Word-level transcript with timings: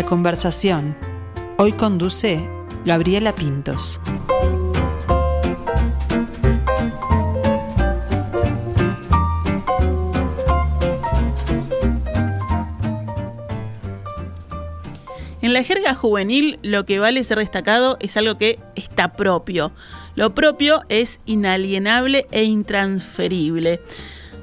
La 0.00 0.06
conversación. 0.06 0.96
Hoy 1.58 1.72
conduce 1.72 2.40
Gabriela 2.86 3.34
Pintos. 3.34 4.00
En 15.42 15.52
la 15.52 15.62
jerga 15.64 15.94
juvenil 15.94 16.58
lo 16.62 16.86
que 16.86 16.98
vale 16.98 17.22
ser 17.22 17.36
destacado 17.36 17.98
es 18.00 18.16
algo 18.16 18.38
que 18.38 18.58
está 18.76 19.12
propio. 19.12 19.70
Lo 20.14 20.34
propio 20.34 20.80
es 20.88 21.20
inalienable 21.26 22.26
e 22.30 22.44
intransferible. 22.44 23.82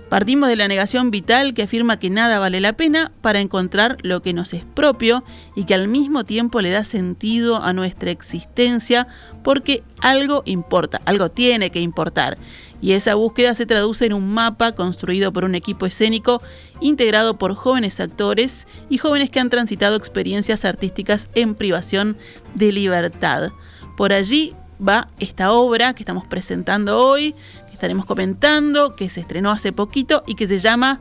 Partimos 0.10 0.48
de 0.48 0.56
la 0.56 0.70
negación 0.70 1.12
vital 1.12 1.54
que 1.54 1.64
afirma 1.64 2.00
que 2.00 2.10
nada 2.10 2.40
vale 2.40 2.62
la 2.62 2.74
pena 2.74 3.12
para 3.20 3.42
encontrar 3.42 3.98
lo 4.04 4.22
que 4.22 4.32
nos 4.32 4.54
es 4.54 4.64
propio 4.64 5.26
y 5.54 5.66
que 5.66 5.74
al 5.74 5.90
mismo 5.90 6.24
tiempo 6.24 6.62
le 6.62 6.70
da 6.70 6.86
sentido 6.86 7.62
a 7.62 7.74
nuestra 7.74 8.12
existencia 8.12 9.08
porque 9.44 9.84
algo 10.00 10.44
importa, 10.46 11.02
algo 11.04 11.30
tiene 11.30 11.72
que 11.72 11.82
importar. 11.82 12.38
Y 12.82 12.94
esa 12.94 13.16
búsqueda 13.16 13.54
se 13.54 13.66
traduce 13.66 14.06
en 14.06 14.14
un 14.14 14.34
mapa 14.34 14.74
construido 14.74 15.34
por 15.34 15.44
un 15.44 15.56
equipo 15.56 15.86
escénico 15.86 16.42
integrado 16.80 17.38
por 17.38 17.56
jóvenes 17.56 18.00
actores 18.00 18.66
y 18.90 19.00
jóvenes 19.00 19.30
que 19.30 19.42
han 19.42 19.50
transitado 19.50 19.98
experiencias 19.98 20.64
artísticas 20.64 21.28
en 21.36 21.54
privación 21.54 22.16
de 22.56 22.72
libertad. 22.72 23.52
Por 23.98 24.14
allí 24.14 24.56
va 24.86 25.10
esta 25.20 25.52
obra 25.52 25.94
que 25.94 26.04
estamos 26.04 26.26
presentando 26.26 27.00
hoy, 27.00 27.36
estaremos 27.78 28.08
comentando, 28.08 28.96
que 28.96 29.08
se 29.08 29.20
estrenó 29.20 29.52
hace 29.52 29.72
poquito 29.72 30.24
y 30.26 30.34
que 30.34 30.48
se 30.48 30.58
llama 30.58 31.00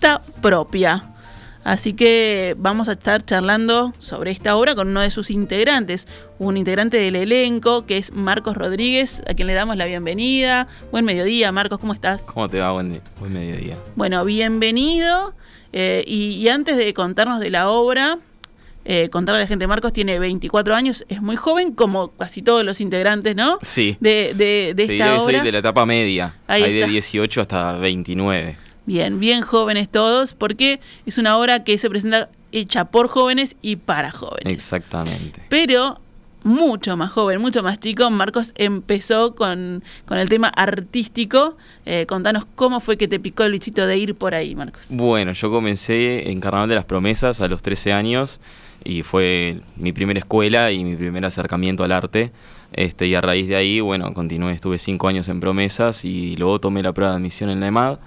Ta 0.00 0.20
Propia. 0.42 1.14
Así 1.64 1.94
que 1.94 2.54
vamos 2.58 2.90
a 2.90 2.92
estar 2.92 3.24
charlando 3.24 3.94
sobre 3.98 4.30
esta 4.30 4.54
obra 4.56 4.74
con 4.74 4.88
uno 4.88 5.00
de 5.00 5.10
sus 5.10 5.30
integrantes, 5.30 6.06
un 6.38 6.58
integrante 6.58 6.98
del 6.98 7.16
elenco 7.16 7.86
que 7.86 7.96
es 7.96 8.12
Marcos 8.12 8.54
Rodríguez, 8.54 9.22
a 9.28 9.32
quien 9.32 9.46
le 9.46 9.54
damos 9.54 9.78
la 9.78 9.86
bienvenida. 9.86 10.68
Buen 10.90 11.06
mediodía, 11.06 11.52
Marcos, 11.52 11.78
¿cómo 11.78 11.94
estás? 11.94 12.20
¿Cómo 12.22 12.50
te 12.50 12.60
va? 12.60 12.72
Buen, 12.72 13.00
buen 13.18 13.32
mediodía. 13.32 13.78
Bueno, 13.96 14.22
bienvenido. 14.26 15.34
Eh, 15.72 16.04
y, 16.06 16.32
y 16.32 16.48
antes 16.50 16.76
de 16.76 16.92
contarnos 16.92 17.40
de 17.40 17.48
la 17.48 17.70
obra, 17.70 18.18
eh, 18.92 19.08
contarle 19.08 19.38
a 19.38 19.44
la 19.44 19.46
gente, 19.46 19.68
Marcos 19.68 19.92
tiene 19.92 20.18
24 20.18 20.74
años, 20.74 21.04
es 21.08 21.22
muy 21.22 21.36
joven, 21.36 21.70
como 21.74 22.08
casi 22.08 22.42
todos 22.42 22.64
los 22.64 22.80
integrantes, 22.80 23.36
¿no? 23.36 23.60
Sí. 23.62 23.96
De, 24.00 24.34
de, 24.34 24.74
de 24.74 24.82
esta 24.82 25.14
yo 25.14 25.20
soy 25.20 25.34
obra. 25.36 25.44
de 25.44 25.52
la 25.52 25.58
etapa 25.58 25.86
media, 25.86 26.34
Ahí 26.48 26.64
hay 26.64 26.72
de 26.72 26.80
está. 26.80 26.90
18 26.90 27.40
hasta 27.40 27.72
29. 27.78 28.56
Bien, 28.86 29.20
bien 29.20 29.42
jóvenes 29.42 29.88
todos, 29.90 30.34
porque 30.34 30.80
es 31.06 31.18
una 31.18 31.38
obra 31.38 31.62
que 31.62 31.78
se 31.78 31.88
presenta 31.88 32.30
hecha 32.50 32.86
por 32.86 33.06
jóvenes 33.06 33.56
y 33.62 33.76
para 33.76 34.10
jóvenes. 34.10 34.52
Exactamente. 34.52 35.40
Pero 35.48 36.00
mucho 36.42 36.96
más 36.96 37.12
joven, 37.12 37.40
mucho 37.40 37.62
más 37.62 37.78
chico, 37.78 38.10
Marcos 38.10 38.52
empezó 38.56 39.36
con, 39.36 39.84
con 40.04 40.18
el 40.18 40.28
tema 40.28 40.48
artístico. 40.48 41.56
Eh, 41.86 42.06
contanos 42.08 42.44
cómo 42.56 42.80
fue 42.80 42.96
que 42.96 43.06
te 43.06 43.20
picó 43.20 43.44
el 43.44 43.52
bichito 43.52 43.86
de 43.86 43.96
ir 43.98 44.16
por 44.16 44.34
ahí, 44.34 44.56
Marcos. 44.56 44.86
Bueno, 44.90 45.30
yo 45.30 45.48
comencé 45.52 46.28
en 46.28 46.40
Carnaval 46.40 46.68
de 46.68 46.74
las 46.74 46.86
Promesas 46.86 47.40
a 47.40 47.46
los 47.46 47.62
13 47.62 47.92
años 47.92 48.40
y 48.84 49.02
fue 49.02 49.60
mi 49.76 49.92
primera 49.92 50.18
escuela 50.18 50.72
y 50.72 50.84
mi 50.84 50.96
primer 50.96 51.24
acercamiento 51.24 51.84
al 51.84 51.92
arte. 51.92 52.32
Este, 52.72 53.06
y 53.06 53.14
a 53.14 53.20
raíz 53.20 53.48
de 53.48 53.56
ahí, 53.56 53.80
bueno, 53.80 54.12
continué, 54.14 54.52
estuve 54.52 54.78
5 54.78 55.08
años 55.08 55.28
en 55.28 55.40
Promesas 55.40 56.04
y 56.04 56.36
luego 56.36 56.60
tomé 56.60 56.82
la 56.82 56.92
prueba 56.92 57.12
de 57.12 57.16
admisión 57.16 57.50
en 57.50 57.60
la 57.60 57.66
EMAD. 57.66 57.98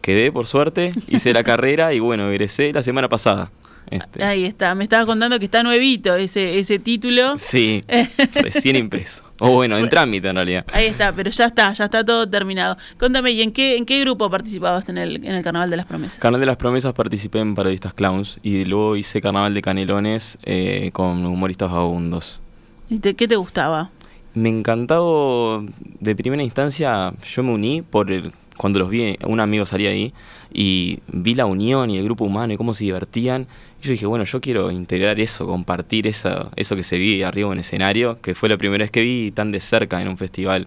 Quedé, 0.00 0.32
por 0.32 0.46
suerte, 0.46 0.92
hice 1.06 1.32
la 1.32 1.44
carrera 1.44 1.92
y 1.94 2.00
bueno, 2.00 2.28
egresé 2.30 2.72
la 2.72 2.82
semana 2.82 3.08
pasada. 3.08 3.50
Este, 3.90 4.22
Ahí 4.22 4.44
está, 4.44 4.74
me 4.74 4.84
estabas 4.84 5.06
contando 5.06 5.38
que 5.38 5.46
está 5.46 5.62
nuevito 5.62 6.14
ese, 6.14 6.58
ese 6.58 6.78
título. 6.78 7.38
sí, 7.38 7.84
recién 8.34 8.76
impreso. 8.76 9.24
O 9.40 9.50
bueno, 9.52 9.78
en 9.78 9.88
trámite 9.88 10.28
en 10.28 10.34
realidad. 10.36 10.64
Ahí 10.72 10.86
está, 10.86 11.12
pero 11.12 11.30
ya 11.30 11.46
está, 11.46 11.72
ya 11.72 11.84
está 11.84 12.04
todo 12.04 12.28
terminado. 12.28 12.76
Contame, 12.98 13.30
¿y 13.32 13.42
en 13.42 13.52
qué, 13.52 13.76
en 13.76 13.86
qué 13.86 14.00
grupo 14.00 14.28
participabas 14.30 14.88
en 14.88 14.98
el, 14.98 15.24
en 15.24 15.34
el 15.34 15.44
Carnaval 15.44 15.70
de 15.70 15.76
las 15.76 15.86
Promesas? 15.86 16.18
Carnaval 16.18 16.40
de 16.40 16.46
las 16.46 16.56
Promesas 16.56 16.92
participé 16.92 17.38
en 17.38 17.54
Parodistas 17.54 17.94
Clowns 17.94 18.38
y 18.42 18.64
luego 18.64 18.96
hice 18.96 19.20
Carnaval 19.22 19.54
de 19.54 19.62
Canelones 19.62 20.38
eh, 20.42 20.90
con 20.92 21.24
humoristas 21.24 21.70
vagabundos. 21.70 22.40
¿Y 22.90 22.98
te- 22.98 23.14
¿Qué 23.14 23.28
te 23.28 23.36
gustaba? 23.36 23.90
Me 24.34 24.48
encantado, 24.48 25.64
de 26.00 26.14
primera 26.16 26.42
instancia, 26.42 27.12
yo 27.24 27.42
me 27.42 27.52
uní 27.52 27.82
por 27.82 28.10
el, 28.12 28.32
cuando 28.56 28.78
los 28.78 28.90
vi, 28.90 29.16
un 29.26 29.40
amigo 29.40 29.66
salía 29.66 29.90
ahí 29.90 30.12
y 30.52 30.98
vi 31.08 31.34
la 31.34 31.46
unión 31.46 31.90
y 31.90 31.98
el 31.98 32.04
grupo 32.04 32.24
humano 32.24 32.52
y 32.52 32.56
cómo 32.56 32.74
se 32.74 32.84
divertían. 32.84 33.46
Y 33.82 33.86
yo 33.86 33.92
dije, 33.92 34.06
bueno, 34.06 34.24
yo 34.24 34.40
quiero 34.40 34.70
integrar 34.70 35.20
eso, 35.20 35.46
compartir 35.46 36.06
esa, 36.06 36.50
eso 36.56 36.74
que 36.76 36.82
se 36.82 36.98
vi 36.98 37.22
arriba 37.22 37.52
en 37.52 37.58
escenario, 37.60 38.20
que 38.20 38.34
fue 38.34 38.48
la 38.48 38.56
primera 38.56 38.82
vez 38.84 38.90
que 38.90 39.02
vi 39.02 39.30
tan 39.30 39.52
de 39.52 39.60
cerca 39.60 40.00
en 40.02 40.08
un 40.08 40.18
festival. 40.18 40.66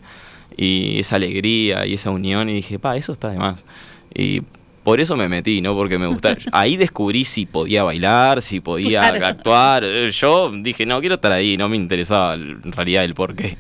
Y 0.58 1.00
esa 1.00 1.16
alegría 1.18 1.86
y 1.86 1.94
esa 1.94 2.10
unión, 2.10 2.50
y 2.50 2.54
dije, 2.54 2.80
pa, 2.80 2.96
eso 2.98 3.12
está 3.14 3.30
de 3.30 3.38
más. 3.38 3.66
Y 4.14 4.42
por 4.84 5.00
eso 5.00 5.16
me 5.16 5.30
metí, 5.30 5.62
¿no? 5.62 5.74
Porque 5.76 5.98
me 5.98 6.08
gustaba. 6.08 6.36
Ahí 6.52 6.76
descubrí 6.76 7.24
si 7.26 7.46
podía 7.46 7.84
bailar, 7.84 8.42
si 8.42 8.60
podía 8.60 9.02
Claro. 9.10 9.26
actuar. 9.28 9.86
Yo 10.10 10.52
dije, 10.52 10.86
no, 10.86 11.00
quiero 11.00 11.16
estar 11.16 11.32
ahí, 11.32 11.56
no 11.58 11.70
me 11.70 11.76
interesaba 11.78 12.34
en 12.36 12.72
realidad 12.72 13.04
el 13.06 13.14
porqué. 13.14 13.58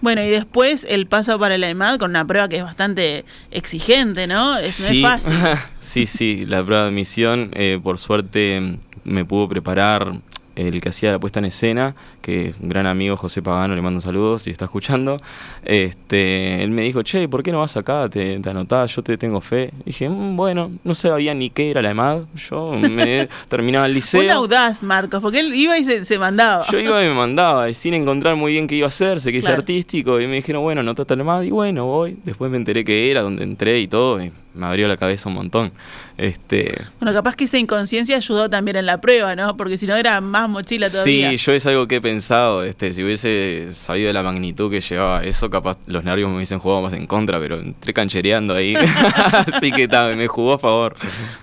Bueno, 0.00 0.22
y 0.22 0.28
después 0.28 0.86
el 0.88 1.06
paso 1.06 1.38
para 1.38 1.58
la 1.58 1.68
EMAD 1.68 1.98
con 1.98 2.10
una 2.10 2.24
prueba 2.26 2.48
que 2.48 2.58
es 2.58 2.62
bastante 2.62 3.24
exigente, 3.50 4.26
¿no? 4.26 4.56
Es, 4.58 4.80
no 4.80 4.94
es 4.94 5.02
fácil. 5.02 5.36
sí, 5.80 6.06
sí, 6.06 6.44
la 6.46 6.64
prueba 6.64 6.84
de 6.84 6.88
admisión, 6.90 7.50
eh, 7.54 7.80
por 7.82 7.98
suerte 7.98 8.78
me 9.04 9.24
pudo 9.24 9.48
preparar 9.48 10.20
el 10.54 10.80
que 10.80 10.88
hacía 10.88 11.12
la 11.12 11.18
puesta 11.18 11.38
en 11.38 11.46
escena, 11.46 11.94
que 12.28 12.48
es 12.48 12.56
un 12.60 12.68
gran 12.68 12.86
amigo 12.86 13.16
José 13.16 13.40
Pagano, 13.40 13.74
le 13.74 13.80
mando 13.80 14.02
saludos 14.02 14.42
si 14.42 14.50
está 14.50 14.66
escuchando. 14.66 15.16
Este, 15.64 16.62
él 16.62 16.70
me 16.70 16.82
dijo, 16.82 17.02
che, 17.02 17.28
¿por 17.28 17.42
qué 17.42 17.52
no 17.52 17.60
vas 17.60 17.76
acá? 17.76 18.08
Te, 18.10 18.38
te 18.40 18.50
anotás, 18.50 18.94
yo 18.94 19.02
te 19.02 19.16
tengo 19.16 19.40
fe. 19.40 19.70
dije, 19.84 20.08
"Mm, 20.08 20.36
bueno, 20.36 20.70
no 20.84 20.94
sabía 20.94 21.32
ni 21.34 21.50
qué 21.50 21.70
era 21.70 21.80
la 21.80 21.90
EMAD. 21.90 22.22
Yo 22.50 22.72
me 22.72 23.28
terminaba 23.48 23.86
el 23.86 23.92
Un 23.92 23.94
liceo. 23.94 24.32
audaz, 24.32 24.82
Marcos, 24.82 25.20
porque 25.22 25.40
él 25.40 25.54
iba 25.54 25.78
y 25.78 25.84
se, 25.84 26.04
se 26.04 26.18
mandaba. 26.18 26.66
Yo 26.70 26.78
iba 26.78 27.02
y 27.02 27.08
me 27.08 27.14
mandaba, 27.14 27.70
y 27.70 27.74
sin 27.74 27.94
encontrar 27.94 28.36
muy 28.36 28.52
bien 28.52 28.66
qué 28.66 28.74
iba 28.74 28.86
a 28.86 28.88
hacer, 28.88 29.20
sé 29.20 29.32
que 29.32 29.38
hice 29.38 29.46
Claro. 29.46 29.60
artístico, 29.60 30.20
y 30.20 30.26
me 30.26 30.34
dijeron, 30.36 30.62
bueno, 30.62 30.80
anotate 30.82 31.16
la 31.16 31.22
EMAD, 31.22 31.42
y 31.44 31.50
bueno, 31.50 31.86
voy. 31.86 32.18
Después 32.24 32.50
me 32.50 32.56
enteré 32.58 32.84
que 32.84 33.10
era, 33.10 33.22
donde 33.22 33.44
entré 33.44 33.78
y 33.80 33.88
todo, 33.88 34.22
y 34.22 34.32
me 34.54 34.66
abrió 34.66 34.88
la 34.88 34.96
cabeza 34.96 35.28
un 35.28 35.36
montón. 35.36 35.72
Este, 36.16 36.74
Bueno, 36.98 37.14
capaz 37.14 37.36
que 37.36 37.44
esa 37.44 37.58
inconsciencia 37.58 38.16
ayudó 38.16 38.50
también 38.50 38.76
en 38.76 38.86
la 38.86 39.00
prueba, 39.00 39.36
¿no? 39.36 39.56
Porque 39.56 39.76
si 39.78 39.86
no 39.86 39.94
era 39.94 40.20
más 40.20 40.48
mochila 40.48 40.88
todavía. 40.90 41.30
Sí, 41.30 41.36
yo 41.36 41.52
es 41.52 41.64
algo 41.66 41.86
que 41.86 41.96
he 41.96 42.00
pensado, 42.22 42.64
este, 42.64 42.92
si 42.92 43.04
hubiese 43.04 43.68
sabido 43.70 44.12
la 44.12 44.24
magnitud 44.24 44.68
que 44.72 44.80
llevaba 44.80 45.22
eso, 45.22 45.48
capaz 45.50 45.78
los 45.86 46.02
nervios 46.02 46.28
me 46.28 46.34
hubiesen 46.34 46.58
jugado 46.58 46.82
más 46.82 46.92
en 46.92 47.06
contra, 47.06 47.38
pero 47.38 47.60
entré 47.60 47.92
canchereando 47.94 48.54
ahí, 48.54 48.74
así 49.46 49.70
que 49.70 49.86
ta, 49.86 50.08
me 50.16 50.26
jugó 50.26 50.54
a 50.54 50.58
favor. 50.58 50.96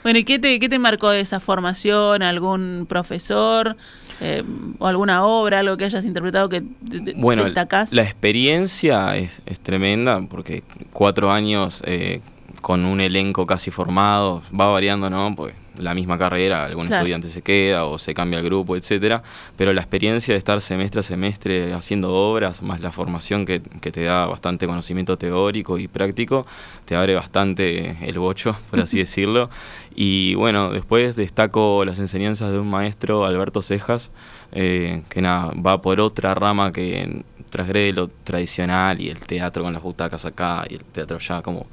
Bueno, 0.04 0.20
¿y 0.20 0.26
qué 0.26 0.38
te, 0.38 0.60
qué 0.60 0.68
te 0.68 0.78
marcó 0.78 1.12
de 1.12 1.22
esa 1.22 1.40
formación? 1.40 2.22
¿Algún 2.24 2.86
profesor? 2.90 3.78
eh, 4.20 4.44
¿O 4.80 4.88
alguna 4.88 5.24
obra? 5.26 5.60
¿Algo 5.60 5.78
que 5.78 5.86
hayas 5.86 6.04
interpretado 6.04 6.50
que 6.50 6.60
te- 6.62 7.14
Bueno, 7.16 7.46
destacás? 7.46 7.94
la 7.94 8.02
experiencia 8.02 9.16
es, 9.16 9.42
es 9.46 9.62
tremenda, 9.62 10.20
porque 10.30 10.64
cuatro 10.92 11.32
años 11.32 11.82
eh, 11.86 12.20
con 12.62 12.84
un 12.84 13.00
elenco 13.00 13.46
casi 13.48 13.72
formado, 13.72 14.42
va 14.58 14.68
variando, 14.68 15.10
¿no? 15.10 15.34
Pues 15.36 15.54
la 15.78 15.94
misma 15.94 16.18
carrera, 16.18 16.66
algún 16.66 16.88
Claro. 16.88 17.02
estudiante 17.02 17.30
se 17.30 17.42
queda 17.42 17.86
o 17.86 17.98
se 17.98 18.14
cambia 18.14 18.40
el 18.40 18.46
grupo, 18.46 18.76
etcétera. 18.76 19.24
Pero 19.58 19.74
la 19.74 19.82
experiencia 19.82 20.34
de 20.34 20.38
estar 20.38 20.60
semestre 20.62 21.00
a 21.00 21.04
semestre 21.04 21.74
haciendo 21.74 22.14
obras, 22.14 22.62
más 22.62 22.82
la 22.82 22.92
formación 22.92 23.46
que, 23.46 23.62
que 23.82 23.92
te 23.92 24.04
da 24.04 24.26
bastante 24.28 24.68
conocimiento 24.68 25.18
teórico 25.18 25.78
y 25.78 25.88
práctico, 25.88 26.46
te 26.86 26.96
abre 26.96 27.16
bastante 27.16 27.98
el 28.02 28.20
bocho, 28.20 28.56
por 28.70 28.80
así 28.80 28.98
decirlo. 29.06 29.50
Y 29.96 30.36
bueno, 30.36 30.72
después 30.72 31.16
destaco 31.16 31.86
las 31.86 32.00
enseñanzas 32.00 32.52
de 32.52 32.60
un 32.60 32.70
maestro, 32.70 33.26
Alberto 33.26 33.62
Cejas, 33.62 34.12
eh, 34.52 35.02
que 35.10 35.22
nada, 35.22 35.52
va 35.56 35.82
por 35.82 36.00
otra 36.00 36.34
rama 36.36 36.72
que 36.72 37.24
transgrede 37.50 37.94
lo 37.94 38.10
tradicional 38.10 39.00
y 39.00 39.10
el 39.10 39.18
teatro 39.20 39.64
con 39.64 39.72
las 39.72 39.82
butacas 39.82 40.26
acá 40.26 40.66
y 40.70 40.74
el 40.76 40.84
teatro 40.84 41.16
allá, 41.18 41.42
como 41.42 41.68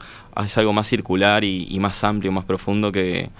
es 0.44 0.56
algo 0.56 0.72
más 0.72 0.86
circular 0.86 1.42
y, 1.42 1.66
y 1.68 1.80
más 1.80 2.04
amplio, 2.04 2.30
más 2.30 2.44
profundo 2.44 2.92
que 2.92 3.30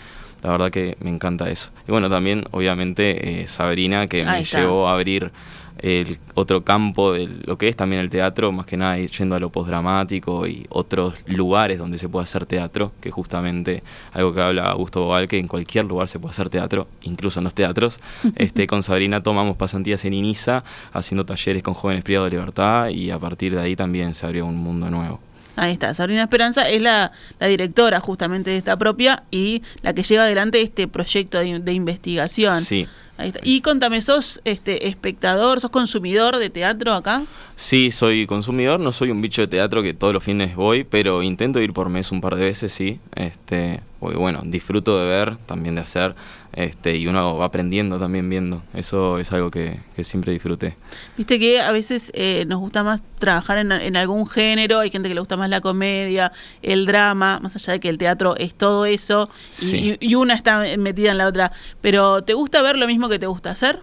la 0.42 0.50
verdad 0.50 0.70
que 0.70 0.96
me 1.00 1.10
encanta 1.10 1.48
eso. 1.48 1.70
Y 1.86 1.92
bueno, 1.92 2.08
también 2.08 2.44
obviamente 2.50 3.42
eh, 3.42 3.46
Sabrina 3.46 4.06
que 4.06 4.22
Ahí 4.22 4.26
me 4.26 4.40
está. 4.40 4.60
llevó 4.60 4.88
a 4.88 4.94
abrir 4.94 5.30
el 5.78 6.18
otro 6.34 6.62
campo 6.62 7.12
de 7.12 7.28
lo 7.44 7.58
que 7.58 7.68
es 7.68 7.76
también 7.76 8.00
el 8.00 8.10
teatro, 8.10 8.52
más 8.52 8.66
que 8.66 8.76
nada 8.76 8.96
yendo 8.98 9.36
a 9.36 9.40
lo 9.40 9.50
postdramático 9.50 10.46
y 10.46 10.66
otros 10.68 11.14
lugares 11.26 11.78
donde 11.78 11.98
se 11.98 12.08
puede 12.08 12.22
hacer 12.22 12.46
teatro, 12.46 12.92
que 13.00 13.10
justamente 13.10 13.82
algo 14.12 14.32
que 14.32 14.40
habla 14.40 14.64
Augusto 14.64 15.04
Boal, 15.04 15.28
que 15.28 15.38
en 15.38 15.48
cualquier 15.48 15.84
lugar 15.86 16.06
se 16.08 16.18
puede 16.20 16.32
hacer 16.32 16.50
teatro, 16.50 16.86
incluso 17.02 17.40
en 17.40 17.44
los 17.44 17.54
teatros. 17.54 18.00
este 18.36 18.66
Con 18.66 18.82
Sabrina 18.82 19.22
tomamos 19.22 19.56
pasantías 19.56 20.04
en 20.04 20.14
Inisa, 20.14 20.62
haciendo 20.92 21.26
talleres 21.26 21.62
con 21.62 21.74
jóvenes 21.74 22.04
privados 22.04 22.30
de 22.30 22.36
libertad 22.36 22.88
y 22.88 23.10
a 23.10 23.18
partir 23.18 23.54
de 23.54 23.60
ahí 23.60 23.74
también 23.74 24.14
se 24.14 24.26
abrió 24.26 24.46
un 24.46 24.56
mundo 24.56 24.88
nuevo. 24.88 25.20
Ahí 25.56 25.72
está, 25.72 25.92
Sabrina 25.92 26.22
Esperanza 26.22 26.68
es 26.68 26.80
la, 26.80 27.12
la 27.38 27.46
directora 27.46 28.00
justamente 28.00 28.50
de 28.50 28.56
esta 28.56 28.76
propia 28.76 29.24
y 29.30 29.62
la 29.82 29.92
que 29.92 30.02
lleva 30.02 30.24
adelante 30.24 30.60
este 30.60 30.88
proyecto 30.88 31.38
de, 31.38 31.58
de 31.58 31.72
investigación. 31.72 32.60
Sí. 32.62 32.86
Ahí 33.18 33.28
está. 33.28 33.40
Y 33.42 33.60
contame, 33.60 34.00
¿sos 34.00 34.40
este 34.44 34.88
espectador, 34.88 35.60
sos 35.60 35.70
consumidor 35.70 36.38
de 36.38 36.48
teatro 36.48 36.94
acá? 36.94 37.24
Sí, 37.54 37.90
soy 37.90 38.26
consumidor, 38.26 38.80
no 38.80 38.92
soy 38.92 39.10
un 39.10 39.20
bicho 39.20 39.42
de 39.42 39.48
teatro 39.48 39.82
que 39.82 39.92
todos 39.92 40.14
los 40.14 40.24
fines 40.24 40.56
voy, 40.56 40.84
pero 40.84 41.22
intento 41.22 41.60
ir 41.60 41.74
por 41.74 41.90
mes 41.90 42.10
un 42.10 42.22
par 42.22 42.36
de 42.36 42.44
veces, 42.44 42.72
sí. 42.72 42.98
Este, 43.14 43.80
porque 44.02 44.18
bueno, 44.18 44.40
disfruto 44.44 44.98
de 44.98 45.06
ver, 45.06 45.36
también 45.46 45.76
de 45.76 45.80
hacer, 45.82 46.16
este, 46.54 46.96
y 46.96 47.06
uno 47.06 47.38
va 47.38 47.44
aprendiendo 47.44 48.00
también 48.00 48.28
viendo. 48.28 48.64
Eso 48.74 49.18
es 49.18 49.30
algo 49.32 49.48
que, 49.52 49.78
que 49.94 50.02
siempre 50.02 50.32
disfruté. 50.32 50.76
Viste 51.16 51.38
que 51.38 51.60
a 51.60 51.70
veces 51.70 52.10
eh, 52.12 52.44
nos 52.48 52.58
gusta 52.58 52.82
más 52.82 53.00
trabajar 53.20 53.58
en, 53.58 53.70
en 53.70 53.96
algún 53.96 54.26
género, 54.26 54.80
hay 54.80 54.90
gente 54.90 55.08
que 55.08 55.14
le 55.14 55.20
gusta 55.20 55.36
más 55.36 55.48
la 55.48 55.60
comedia, 55.60 56.32
el 56.62 56.84
drama, 56.84 57.38
más 57.40 57.54
allá 57.54 57.74
de 57.74 57.80
que 57.80 57.88
el 57.88 57.96
teatro 57.96 58.34
es 58.36 58.56
todo 58.56 58.86
eso, 58.86 59.30
Sí. 59.48 59.96
y, 60.00 60.08
y 60.08 60.14
una 60.16 60.34
está 60.34 60.64
metida 60.78 61.12
en 61.12 61.18
la 61.18 61.28
otra. 61.28 61.52
Pero 61.80 62.24
¿te 62.24 62.34
gusta 62.34 62.60
ver 62.60 62.76
lo 62.76 62.88
mismo 62.88 63.08
que 63.08 63.20
te 63.20 63.26
gusta 63.26 63.52
hacer? 63.52 63.78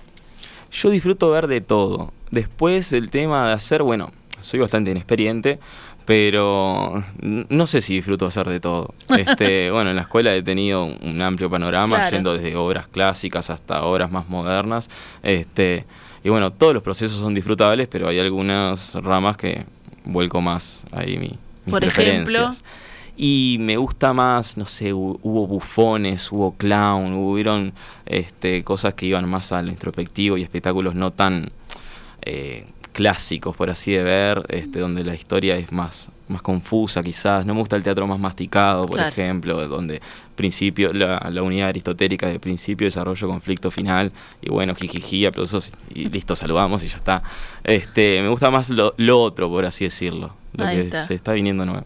Yo 0.70 0.90
disfruto 0.90 1.32
ver 1.32 1.48
de 1.48 1.62
todo. 1.62 2.12
Después 2.30 2.92
el 2.92 3.10
tema 3.10 3.48
de 3.48 3.54
hacer, 3.54 3.84
bueno, 3.84 4.12
soy 4.42 4.60
bastante 4.60 4.92
inexperiente, 4.92 5.60
pero 6.10 7.04
no 7.22 7.68
sé 7.68 7.82
si 7.82 7.94
disfruto 7.94 8.26
hacer 8.26 8.50
de 8.50 8.60
todo. 8.60 8.96
Este, 9.16 9.70
bueno, 9.70 9.92
en 9.92 9.96
la 9.96 10.02
escuela 10.02 10.34
he 10.34 10.42
tenido 10.42 10.86
un 10.86 11.22
amplio 11.22 11.52
panorama, 11.52 11.98
Claro. 11.98 12.16
yendo 12.16 12.34
desde 12.34 12.56
obras 12.56 12.88
clásicas 12.88 13.52
hasta 13.52 13.84
obras 13.84 14.12
más 14.12 14.28
modernas. 14.28 14.90
Este, 15.22 15.86
y 16.24 16.30
bueno, 16.30 16.52
todos 16.52 16.74
los 16.74 16.82
procesos 16.82 17.20
son 17.20 17.36
disfrutables, 17.36 17.88
pero 17.90 18.08
hay 18.08 18.18
algunas 18.20 18.96
ramas 18.96 19.38
que 19.38 19.66
vuelco 20.04 20.42
más 20.42 20.84
ahí 20.92 21.20
mi, 21.20 21.28
mis 21.28 21.70
Por 21.70 21.84
ejemplo. 21.84 22.24
preferencias. 22.26 22.64
Y 23.16 23.58
me 23.60 23.78
gusta 23.78 24.12
más, 24.12 24.58
no 24.58 24.66
sé, 24.66 24.92
hu- 24.92 25.20
hubo 25.22 25.46
bufones, 25.46 26.32
hubo 26.32 26.56
clown, 26.56 27.14
hubieron 27.14 27.72
este, 28.08 28.64
cosas 28.64 28.96
que 28.96 29.06
iban 29.06 29.30
más 29.30 29.52
al 29.52 29.70
introspectivo 29.70 30.38
y 30.38 30.42
espectáculos 30.42 30.96
no 30.96 31.12
tan 31.12 31.52
eh, 32.24 32.66
clásicos, 33.00 33.56
por 33.56 33.70
así 33.70 33.94
de 33.94 34.04
ver, 34.04 34.44
este, 34.50 34.80
donde 34.82 35.06
la 35.06 35.16
historia 35.16 35.56
es 35.56 35.72
más, 35.72 36.10
más 36.28 36.42
confusa 36.42 37.02
quizás. 37.02 37.46
No 37.46 37.54
me 37.54 37.62
gusta 37.62 37.78
el 37.78 37.84
teatro 37.84 38.06
más 38.08 38.20
masticado, 38.20 38.82
por 38.86 38.96
Claro. 38.98 39.08
ejemplo, 39.10 39.68
donde 39.70 40.02
principio, 40.36 40.92
la, 40.92 41.30
la 41.32 41.42
unidad 41.42 41.70
aristotélica 41.70 42.28
de 42.28 42.42
principio, 42.42 42.84
desarrollo, 42.88 43.26
conflicto 43.30 43.72
final, 43.72 44.12
y 44.42 44.50
bueno, 44.50 44.76
jijiji, 44.76 45.26
aplausos 45.26 45.72
y 45.96 46.10
listo, 46.10 46.36
saludamos 46.36 46.84
y 46.84 46.90
ya 46.90 46.98
está. 46.98 47.24
Este, 47.64 48.22
me 48.22 48.28
gusta 48.28 48.52
más 48.52 48.70
lo, 48.70 48.94
lo 48.98 49.22
otro, 49.22 49.48
por 49.50 49.64
así 49.66 49.86
decirlo, 49.86 50.34
lo 50.54 50.66
Ahí 50.66 50.76
que 50.76 50.82
está. 50.84 51.00
se 51.00 51.14
está 51.14 51.32
viniendo 51.32 51.66
nuevo. 51.66 51.86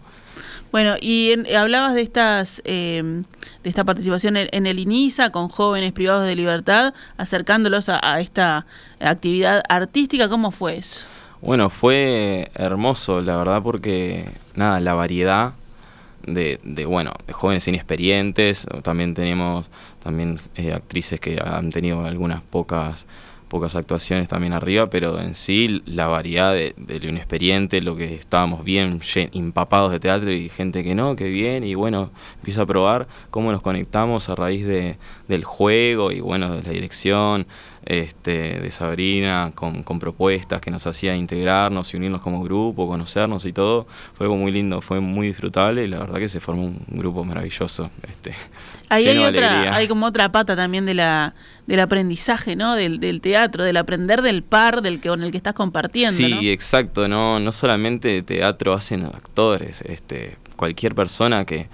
Bueno, 0.74 0.96
y 1.00 1.34
en- 1.34 1.56
hablabas 1.56 1.94
de 1.94 2.02
estas 2.02 2.60
eh, 2.66 3.22
de 3.64 3.70
esta 3.70 3.84
participación 3.84 4.36
en, 4.38 4.66
el 4.66 4.80
INISA 4.80 5.30
con 5.30 5.48
jóvenes 5.48 5.92
privados 5.94 6.26
de 6.26 6.36
libertad, 6.36 6.96
acercándolos 7.16 7.90
a, 7.90 8.00
a 8.02 8.20
esta 8.20 8.66
actividad 9.00 9.62
artística. 9.70 10.28
¿Cómo 10.28 10.50
fue 10.50 10.78
eso? 10.78 11.06
Bueno, 11.42 11.70
fue 11.70 12.50
hermoso, 12.56 13.22
la 13.22 13.38
verdad, 13.38 13.62
porque 13.62 14.26
nada, 14.56 14.80
la 14.80 14.96
variedad 14.96 15.54
de, 16.26 16.60
de, 16.64 16.86
bueno, 16.88 17.12
de 17.28 17.34
jóvenes 17.34 17.68
inexperientes, 17.68 18.66
también 18.82 19.14
tenemos 19.14 19.70
también 20.02 20.40
eh, 20.56 20.74
actrices 20.74 21.20
que 21.20 21.40
han 21.40 21.70
tenido 21.70 22.04
algunas 22.04 22.42
pocas 22.42 23.06
pocas 23.54 23.76
actuaciones 23.76 24.28
también 24.28 24.52
arriba, 24.52 24.90
pero 24.90 25.20
en 25.20 25.36
sí 25.36 25.84
la 25.86 26.08
variedad 26.08 26.54
de, 26.54 26.74
de 26.76 27.00
lo 27.00 27.10
inexperiente, 27.10 27.84
lo 27.84 27.96
que 27.96 28.16
estábamos 28.16 28.64
bien 28.64 28.98
empapados 29.32 29.92
de 29.92 30.00
teatro 30.00 30.32
y 30.32 30.50
gente 30.50 30.84
que 30.84 30.96
no, 30.96 31.16
que 31.16 31.30
bien, 31.30 31.64
y 31.64 31.76
bueno, 31.76 32.10
empiezo 32.38 32.64
a 32.64 32.66
probar 32.66 33.08
cómo 33.30 33.52
nos 33.52 33.62
conectamos 33.62 34.28
a 34.28 34.34
raíz 34.34 34.66
de, 34.66 34.98
del 35.28 35.44
juego 35.44 36.12
y 36.12 36.20
bueno, 36.20 36.56
de 36.56 36.64
la 36.64 36.72
dirección 36.72 37.46
este, 37.86 38.60
de 38.60 38.72
Sabrina, 38.72 39.52
con, 39.56 39.84
con 39.84 40.00
propuestas 40.00 40.62
que 40.62 40.72
nos 40.72 40.88
hacía 40.88 41.16
integrarnos 41.16 41.94
y 41.94 41.98
unirnos 41.98 42.22
como 42.22 42.44
grupo, 42.44 42.88
conocernos 42.88 43.46
y 43.46 43.54
todo. 43.54 43.88
Fue 44.14 44.26
algo 44.26 44.38
muy 44.38 44.52
lindo, 44.52 44.82
fue 44.82 45.00
muy 45.00 45.28
disfrutable 45.28 45.84
y 45.84 45.88
la 45.88 46.00
verdad 46.00 46.20
que 46.20 46.30
se 46.30 46.40
formó 46.40 46.64
un 46.64 46.86
grupo 46.90 47.24
maravilloso. 47.24 47.90
Este, 48.10 48.34
Ahí 48.90 49.08
hay 49.08 49.18
de 49.18 49.26
otra, 49.26 49.76
hay 49.76 49.88
como 49.88 50.06
otra 50.06 50.32
pata 50.32 50.56
también 50.56 50.86
de 50.86 50.94
la 50.94 51.34
del 51.66 51.80
aprendizaje, 51.80 52.56
¿no? 52.56 52.76
Del, 52.76 53.00
del 53.00 53.22
teatro, 53.22 53.64
del 53.64 53.78
aprender 53.78 54.22
del 54.22 54.44
par 54.44 54.82
del 54.82 55.00
que 55.00 55.10
con 55.10 55.24
el 55.24 55.32
que 55.32 55.38
estás 55.38 55.54
compartiendo, 55.54 56.16
Sí, 56.16 56.34
¿no? 56.34 56.42
exacto, 56.42 57.08
no, 57.08 57.40
no 57.40 57.52
solamente 57.52 58.22
teatro 58.22 58.74
hacen 58.74 59.06
actores, 59.06 59.82
este, 59.82 60.38
cualquier 60.58 60.94
persona 60.94 61.46
que, 61.46 61.68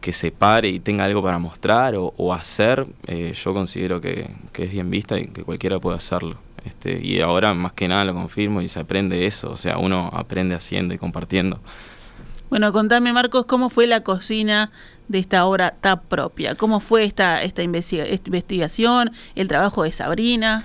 que 0.00 0.12
se 0.12 0.32
pare 0.32 0.68
y 0.68 0.80
tenga 0.80 1.04
algo 1.04 1.22
para 1.22 1.38
mostrar 1.38 1.94
o, 1.94 2.14
o 2.16 2.32
hacer, 2.32 2.86
eh, 3.06 3.32
yo 3.34 3.54
considero 3.54 4.00
que, 4.00 4.30
que 4.52 4.64
es 4.64 4.72
bien 4.72 4.90
vista 4.90 5.18
y 5.18 5.26
que 5.26 5.44
cualquiera 5.44 5.78
puede 5.78 5.96
hacerlo. 5.96 6.36
Este, 6.64 7.00
y 7.04 7.20
ahora 7.20 7.54
más 7.54 7.72
que 7.72 7.88
nada 7.88 8.04
lo 8.04 8.14
confirmo 8.14 8.60
y 8.60 8.68
se 8.68 8.80
aprende 8.80 9.26
eso, 9.26 9.50
o 9.50 9.56
sea, 9.56 9.78
uno 9.78 10.10
aprende 10.12 10.54
haciendo 10.54 10.92
y 10.94 10.98
compartiendo. 10.98 11.60
Bueno, 12.50 12.72
contame, 12.72 13.12
Marcos, 13.12 13.46
¿cómo 13.46 13.70
fue 13.70 13.86
la 13.86 14.00
cocina 14.00 14.72
de 15.06 15.20
esta 15.20 15.46
obra 15.46 15.70
TAP 15.80 16.04
propia? 16.06 16.56
¿Cómo 16.56 16.80
fue 16.80 17.04
esta, 17.04 17.42
esta 17.42 17.62
investigación, 17.62 19.12
el 19.36 19.48
trabajo 19.48 19.84
de 19.84 19.92
Sabrina? 19.92 20.64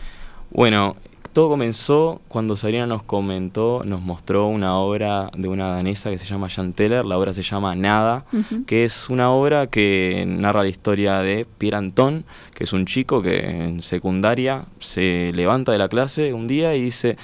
Bueno, 0.49 0.95
todo 1.35 1.49
comenzó 1.49 2.21
cuando 2.29 2.55
Sabrina 2.55 2.87
nos 2.87 3.03
comentó, 3.03 3.81
nos 3.83 4.01
mostró 4.01 4.47
una 4.47 4.77
obra 4.77 5.29
de 5.37 5.49
una 5.49 5.67
danesa 5.67 6.09
que 6.09 6.17
se 6.17 6.25
llama 6.25 6.47
Jan 6.47 6.71
Teller, 6.71 7.03
la 7.03 7.17
obra 7.17 7.33
se 7.33 7.41
llama 7.41 7.75
Nada, 7.75 8.23
que 8.65 8.85
es 8.85 9.09
una 9.09 9.29
obra 9.31 9.67
que 9.67 10.23
narra 10.25 10.63
la 10.63 10.69
historia 10.69 11.19
de 11.19 11.45
Pierre 11.57 11.75
Anton, 11.75 12.23
que 12.53 12.63
es 12.63 12.71
un 12.71 12.85
chico 12.85 13.21
que 13.21 13.65
en 13.65 13.83
secundaria 13.83 14.63
se 14.79 15.33
levanta 15.33 15.73
de 15.73 15.77
la 15.77 15.89
clase 15.89 16.31
un 16.31 16.47
día 16.47 16.73
y 16.73 16.81
dice, 16.81 17.17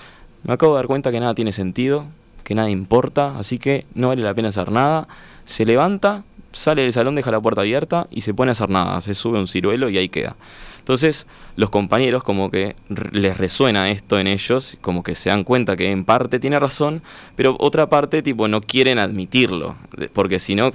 me 0.43 0.51
acabo 0.51 0.73
de 0.73 0.79
dar 0.79 0.87
cuenta 0.87 1.09
que 1.09 1.21
nada 1.21 1.33
tiene 1.33 1.53
sentido, 1.53 2.03
que 2.43 2.53
nada 2.53 2.69
importa, 2.69 3.37
así 3.39 3.59
que 3.59 3.85
no 3.93 4.09
vale 4.09 4.23
la 4.23 4.33
pena 4.33 4.49
hacer 4.49 4.73
nada. 4.73 5.07
Se 5.45 5.63
levanta, 5.63 6.25
sale 6.51 6.83
del 6.83 6.93
salón, 6.93 7.15
deja 7.15 7.31
la 7.31 7.39
puerta 7.39 7.61
abierta 7.61 8.07
y 8.11 8.21
se 8.21 8.33
pone 8.33 8.49
a 8.49 8.53
hacer 8.53 8.69
nada, 8.69 9.01
se 9.01 9.15
sube 9.15 9.39
un 9.39 9.47
ciruelo 9.47 9.89
y 9.89 9.97
ahí 9.97 10.09
queda. 10.09 10.35
Entonces, 10.79 11.27
los 11.55 11.69
compañeros 11.69 12.23
como 12.23 12.49
que 12.49 12.75
les 13.11 13.37
resuena 13.37 13.89
esto 13.91 14.17
en 14.19 14.27
ellos, 14.27 14.77
como 14.81 15.03
que 15.03 15.13
se 15.15 15.29
dan 15.29 15.43
cuenta 15.43 15.75
que 15.75 15.91
en 15.91 16.05
parte 16.05 16.39
tiene 16.39 16.59
razón, 16.59 17.03
pero 17.35 17.55
otra 17.59 17.87
parte 17.87 18.21
tipo 18.23 18.47
no 18.47 18.61
quieren 18.61 18.97
admitirlo, 18.97 19.75
porque 20.13 20.39
si 20.39 20.55
no, 20.55 20.71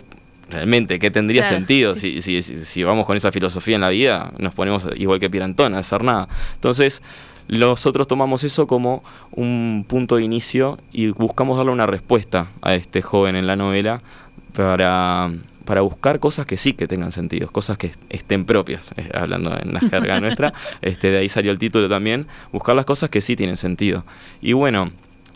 realmente, 0.48 0.98
¿qué 1.00 1.10
tendría 1.10 1.42
Claro. 1.42 1.56
sentido? 1.56 1.94
Si, 1.96 2.22
si, 2.22 2.40
si, 2.42 2.64
si 2.64 2.82
vamos 2.84 3.04
con 3.04 3.16
esa 3.16 3.32
filosofía 3.32 3.74
en 3.74 3.80
la 3.80 3.88
vida, 3.88 4.32
nos 4.38 4.54
ponemos 4.54 4.86
igual 4.96 5.18
que 5.18 5.28
Pirantón 5.28 5.74
a 5.74 5.78
hacer 5.78 6.04
nada. 6.04 6.28
Entonces, 6.54 7.02
nosotros 7.48 8.06
tomamos 8.08 8.44
eso 8.44 8.66
como 8.66 9.02
un 9.32 9.84
punto 9.88 10.16
de 10.16 10.22
inicio 10.22 10.78
y 10.92 11.08
buscamos 11.08 11.56
darle 11.56 11.72
una 11.72 11.86
respuesta 11.86 12.48
a 12.62 12.74
este 12.74 13.02
joven 13.02 13.36
en 13.36 13.46
la 13.46 13.56
novela 13.56 14.02
para, 14.52 15.30
para 15.66 15.82
buscar 15.82 16.18
cosas 16.20 16.46
que 16.46 16.56
sí 16.56 16.72
que 16.72 16.88
tengan 16.88 17.12
sentido, 17.12 17.48
cosas 17.52 17.76
que 17.76 17.92
estén 18.08 18.46
propias, 18.46 18.94
eh, 18.96 19.10
hablando 19.12 19.54
en 19.60 19.74
la 19.74 19.80
jerga 19.80 20.18
nuestra, 20.20 20.54
este, 20.80 21.10
de 21.10 21.18
ahí 21.18 21.28
salió 21.28 21.52
el 21.52 21.58
título 21.58 21.88
también, 21.88 22.26
buscar 22.52 22.74
las 22.74 22.86
cosas 22.86 23.10
que 23.10 23.20
sí 23.20 23.36
tienen 23.36 23.58
sentido. 23.58 24.04
Y 24.40 24.54
bueno, 24.54 24.90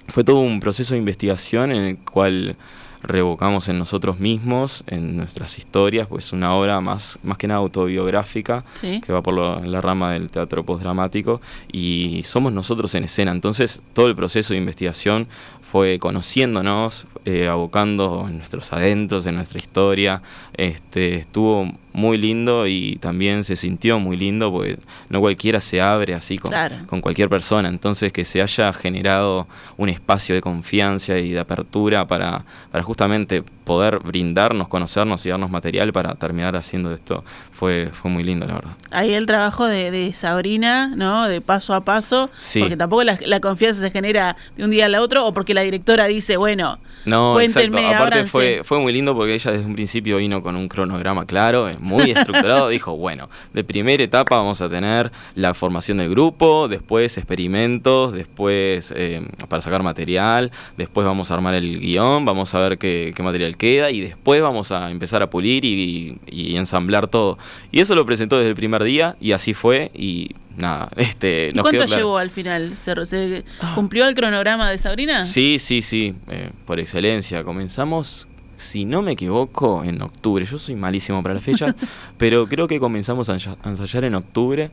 fue 0.09 0.25
todo 0.25 0.41
un 0.41 0.61
proceso 0.61 0.95
de 0.95 0.99
investigación 0.99 1.71
en 1.73 1.85
el 1.85 1.99
cual 1.99 2.57
revocamos 3.03 3.69
en 3.71 3.79
nosotros 3.79 4.21
mismos, 4.21 4.85
en 4.87 5.17
nuestras 5.17 5.57
historias, 5.57 6.07
pues 6.07 6.35
una 6.35 6.53
obra 6.55 6.83
más, 6.83 7.19
más 7.23 7.39
que 7.39 7.47
nada 7.49 7.61
autobiográfica, 7.61 8.63
Sí. 8.81 9.01
que 9.01 9.11
va 9.11 9.23
por 9.23 9.33
lo- 9.33 9.65
la 9.65 9.81
rama 9.81 10.13
del 10.13 10.31
teatro 10.31 10.65
postdramático, 10.67 11.41
y 11.73 12.23
somos 12.25 12.53
nosotros 12.53 12.95
en 12.95 13.05
escena. 13.05 13.31
Entonces, 13.31 13.81
todo 13.95 14.07
el 14.09 14.17
proceso 14.17 14.53
de 14.53 14.59
investigación 14.59 15.29
fue 15.71 16.01
conociéndonos, 16.01 17.07
eh, 17.25 17.47
abocando 17.47 18.27
en 18.29 18.39
nuestros 18.39 18.73
adentros, 18.73 19.25
en 19.27 19.37
nuestra 19.37 19.59
historia. 19.59 20.21
Este, 20.55 21.15
estuvo 21.15 21.73
muy 21.93 22.19
lindo 22.19 22.67
y 22.67 22.97
también 23.01 23.45
se 23.45 23.55
sintió 23.55 24.01
muy 24.01 24.17
lindo, 24.17 24.51
porque 24.51 24.79
no 25.11 25.21
cualquiera 25.21 25.61
se 25.61 25.81
abre 25.81 26.15
así 26.15 26.39
con, 26.39 26.51
Claro. 26.51 26.75
con 26.89 27.01
cualquier 27.01 27.29
persona. 27.29 27.69
Entonces, 27.69 28.13
que 28.13 28.25
se 28.25 28.43
haya 28.43 28.73
generado 28.73 29.47
un 29.77 29.89
espacio 29.89 30.35
de 30.35 30.41
confianza 30.41 31.19
y 31.19 31.31
de 31.31 31.39
apertura 31.39 32.05
para, 32.05 32.45
para 32.73 32.83
justamente 32.83 33.45
poder 33.71 34.01
brindarnos, 34.01 34.67
conocernos 34.67 35.25
y 35.25 35.29
darnos 35.29 35.49
material 35.49 35.93
para 35.93 36.17
terminar 36.17 36.57
haciendo 36.57 36.93
esto, 36.93 37.23
fue, 37.53 37.91
fue 37.93 38.11
muy 38.11 38.25
lindo, 38.25 38.45
la 38.45 38.55
verdad. 38.55 38.73
Ahí 38.91 39.15
el 39.15 39.27
trabajo 39.27 39.65
de, 39.65 39.93
de 39.93 40.13
Sabrina, 40.13 40.93
¿no? 40.97 41.29
De 41.29 41.41
paso 41.41 41.73
a 41.73 41.85
paso, 41.85 42.31
Sí. 42.37 42.59
porque 42.59 42.77
tampoco 42.77 43.05
la, 43.05 43.17
la 43.25 43.39
confianza 43.39 43.81
se 43.81 43.93
genera 43.93 44.35
de 44.57 44.65
un 44.65 44.71
día 44.71 44.87
al 44.87 44.97
otro 44.97 45.25
o 45.25 45.33
porque 45.33 45.55
la 45.55 45.61
directora 45.61 46.07
dice, 46.07 46.37
bueno, 46.37 46.81
No, 47.05 47.35
Cuéntenme, 47.35 47.83
exacto. 47.83 47.97
Aparte 48.05 48.25
fue, 48.25 48.63
fue 48.65 48.81
muy 48.81 48.93
lindo 48.93 49.15
porque 49.15 49.35
ella 49.35 49.53
desde 49.53 49.67
un 49.67 49.75
principio 49.75 50.17
vino 50.17 50.43
con 50.43 50.57
un 50.57 50.67
cronograma 50.67 51.25
claro, 51.25 51.71
muy 51.79 52.11
estructurado. 52.11 52.69
Dijo, 52.71 52.97
bueno, 52.97 53.29
de 53.53 53.63
primera 53.63 54.03
etapa 54.03 54.37
vamos 54.37 54.61
a 54.63 54.69
tener 54.69 55.13
la 55.37 55.55
formación 55.55 55.99
del 55.99 56.11
grupo, 56.11 56.67
después 56.67 57.17
experimentos, 57.19 58.13
después 58.15 58.93
eh, 58.97 59.23
para 59.49 59.63
sacar 59.63 59.85
material, 59.85 60.51
después 60.77 61.07
vamos 61.07 61.31
a 61.31 61.35
armar 61.35 61.55
el 61.55 61.79
guion, 61.79 62.25
vamos 62.25 62.53
a 62.57 62.59
ver 62.59 62.79
qué, 62.79 63.13
qué 63.15 63.23
material 63.23 63.57
queda 63.61 63.91
y 63.91 64.01
después 64.01 64.41
vamos 64.41 64.73
a 64.73 64.91
empezar 64.91 65.21
a 65.23 65.29
pulir 65.29 65.67
y, 65.67 66.19
y 66.27 66.57
ensamblar 66.57 67.09
todo. 67.09 67.37
Y 67.71 67.81
eso 67.81 67.95
lo 67.95 68.07
presentó 68.07 68.39
desde 68.39 68.49
el 68.49 68.57
primer 68.57 68.83
día 68.83 69.17
y 69.21 69.33
así 69.33 69.53
fue 69.53 69.91
y 69.95 70.31
nada, 70.57 70.89
este... 70.97 71.51
¿Y 71.53 71.59
cuánto 71.59 71.85
llevó 71.85 72.17
al 72.17 72.31
final? 72.31 72.75
¿Se, 72.79 73.45
cumplió 73.75 74.09
el 74.09 74.15
cronograma 74.15 74.71
de 74.71 74.79
Sabrina? 74.79 75.23
Sí, 75.23 75.59
sí, 75.59 75.83
sí, 75.83 76.15
eh, 76.31 76.51
por 76.65 76.81
excelencia. 76.81 77.45
Comenzamos, 77.45 78.29
si 78.57 78.87
no 78.87 79.03
me 79.03 79.13
equivoco, 79.13 79.85
en 79.85 80.01
octubre. 80.01 80.47
Yo 80.47 80.59
soy 80.59 80.75
malísimo 80.75 81.23
para 81.23 81.35
las 81.35 81.45
fechas, 81.45 81.75
pero 82.17 82.49
creo 82.49 82.67
que 82.67 82.81
comenzamos 82.81 83.29
a 83.29 83.35
ensayar 83.35 84.05
en 84.05 84.15
octubre 84.15 84.71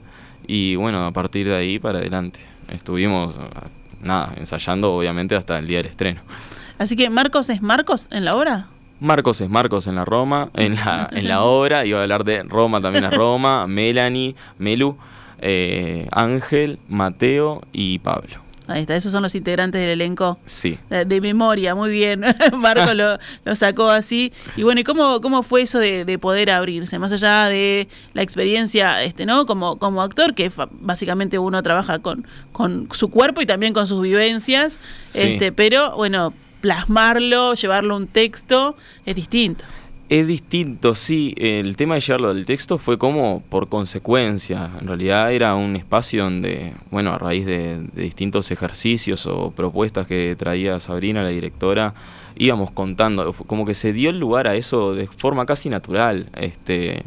y 0.48 0.78
bueno, 0.78 1.06
a 1.06 1.12
partir 1.12 1.46
de 1.46 1.58
ahí 1.58 1.78
para 1.78 2.00
adelante. 2.00 2.40
Estuvimos, 2.70 3.38
nada, 4.02 4.34
ensayando 4.38 4.94
obviamente 4.94 5.36
hasta 5.36 5.60
el 5.60 5.68
día 5.68 5.80
del 5.80 5.88
estreno. 5.88 6.22
Así 6.78 6.96
que 6.96 7.10
Marcos 7.10 7.50
es 7.50 7.62
Marcos 7.62 8.08
en 8.12 8.24
la 8.24 8.34
obra. 8.34 8.68
Marcos 9.00 9.42
es 9.42 9.50
Marcos 9.50 9.88
en 9.88 9.96
la 9.96 10.06
Roma, 10.06 10.50
en 10.54 10.76
la, 10.76 11.10
en 11.12 11.28
la 11.28 11.44
obra, 11.44 11.86
iba 11.86 12.00
a 12.00 12.04
hablar 12.04 12.24
de 12.24 12.44
Roma 12.44 12.82
también 12.82 13.06
a 13.06 13.10
Roma, 13.10 13.68
Melanie, 13.68 14.36
Melu, 14.58 14.98
eh, 15.40 16.08
Ángel, 16.12 16.80
Mateo 16.88 17.62
y 17.72 18.00
Pablo. 18.00 18.48
Ahí 18.68 18.82
está, 18.82 18.98
esos 18.98 19.14
son 19.14 19.24
los 19.24 19.34
integrantes 19.34 19.80
del 19.80 19.92
elenco. 19.92 20.38
Sí. 20.46 20.78
De, 20.90 21.22
memoria, 21.22 21.74
muy 21.74 21.90
bien. 21.90 22.26
Marco 22.58 22.94
lo, 22.94 23.18
sacó 23.56 23.90
así. 23.90 24.34
Y 24.58 24.64
bueno, 24.64 24.82
¿y 24.82 24.84
cómo, 24.84 25.22
cómo 25.22 25.42
fue 25.42 25.62
eso 25.62 25.80
de, 25.80 26.20
poder 26.20 26.52
abrirse? 26.52 27.00
Más 27.00 27.14
allá 27.14 27.46
de 27.46 27.88
la 28.14 28.24
experiencia, 28.24 29.02
este, 29.04 29.26
¿no? 29.26 29.46
Como, 29.46 29.78
como 29.78 30.02
actor, 30.02 30.36
que 30.36 30.52
básicamente 30.72 31.40
uno 31.40 31.64
trabaja 31.64 32.00
con, 32.00 32.28
con 32.52 32.90
su 32.92 33.10
cuerpo 33.10 33.42
y 33.42 33.46
también 33.46 33.72
con 33.72 33.88
sus 33.88 34.02
vivencias. 34.02 34.80
Este, 35.14 35.54
pero 35.54 35.96
bueno, 35.96 36.34
plasmarlo, 36.62 37.54
llevarlo 37.54 37.94
a 37.94 37.98
un 37.98 38.08
texto, 38.08 38.76
es 39.06 39.16
distinto. 39.16 39.66
Es 40.10 40.26
distinto, 40.26 40.96
sí. 40.96 41.34
El 41.36 41.76
tema 41.76 41.96
de 41.96 42.02
llevarlo 42.02 42.30
al 42.30 42.46
texto 42.46 42.78
fue 42.78 42.98
como 42.98 43.42
por 43.50 43.68
consecuencia. 43.68 44.72
En 44.80 44.88
realidad 44.88 45.34
era 45.34 45.54
un 45.56 45.76
espacio 45.76 46.24
donde, 46.24 46.76
bueno, 46.92 47.12
a 47.12 47.18
raíz 47.18 47.46
de, 47.46 47.86
distintos 47.94 48.50
ejercicios 48.50 49.26
o 49.26 49.52
propuestas 49.52 50.08
que 50.08 50.34
traía 50.38 50.80
Sabrina, 50.80 51.24
la 51.24 51.30
directora, 51.30 51.94
íbamos 52.38 52.72
contando. 52.72 53.34
Como 53.34 53.66
que 53.66 53.74
se 53.74 53.92
dio 53.92 54.10
el 54.10 54.18
lugar 54.18 54.48
a 54.48 54.56
eso 54.56 54.94
de 54.96 55.08
forma 55.08 55.46
casi 55.46 55.68
natural. 55.68 56.30
Este, 56.38 57.04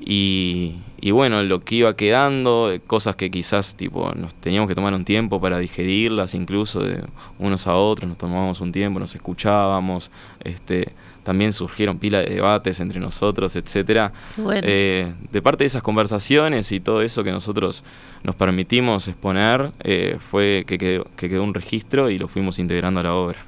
y, 0.00 0.76
y 1.00 1.10
bueno, 1.10 1.42
lo 1.42 1.60
que 1.60 1.76
iba 1.76 1.94
quedando, 1.94 2.72
cosas 2.86 3.16
que 3.16 3.30
quizás 3.30 3.76
tipo 3.76 4.12
nos 4.14 4.34
teníamos 4.34 4.68
que 4.68 4.74
tomar 4.74 4.94
un 4.94 5.04
tiempo 5.04 5.40
para 5.40 5.58
digerirlas, 5.58 6.34
incluso 6.34 6.80
de 6.80 7.02
unos 7.38 7.66
a 7.66 7.74
otros, 7.74 8.08
nos 8.08 8.18
tomábamos 8.18 8.60
un 8.60 8.72
tiempo, 8.72 8.98
nos 8.98 9.14
escuchábamos, 9.14 10.10
este 10.42 10.92
también 11.22 11.52
surgieron 11.52 11.98
pila 11.98 12.18
de 12.18 12.34
debates 12.34 12.80
entre 12.80 12.98
nosotros, 12.98 13.54
etcétera. 13.54 14.12
Eh, 14.62 15.12
de 15.30 15.42
parte 15.42 15.64
de 15.64 15.66
esas 15.66 15.82
conversaciones 15.82 16.72
y 16.72 16.80
todo 16.80 17.02
eso 17.02 17.22
que 17.22 17.30
nosotros 17.30 17.84
nos 18.22 18.34
permitimos 18.34 19.06
exponer, 19.06 19.70
eh, 19.80 20.16
fue 20.18 20.64
que 20.66 20.78
quedó, 20.78 21.06
que 21.16 21.28
quedó 21.28 21.44
un 21.44 21.54
registro 21.54 22.10
y 22.10 22.18
lo 22.18 22.26
fuimos 22.26 22.58
integrando 22.58 23.00
a 23.00 23.02
la 23.02 23.14
obra. 23.14 23.44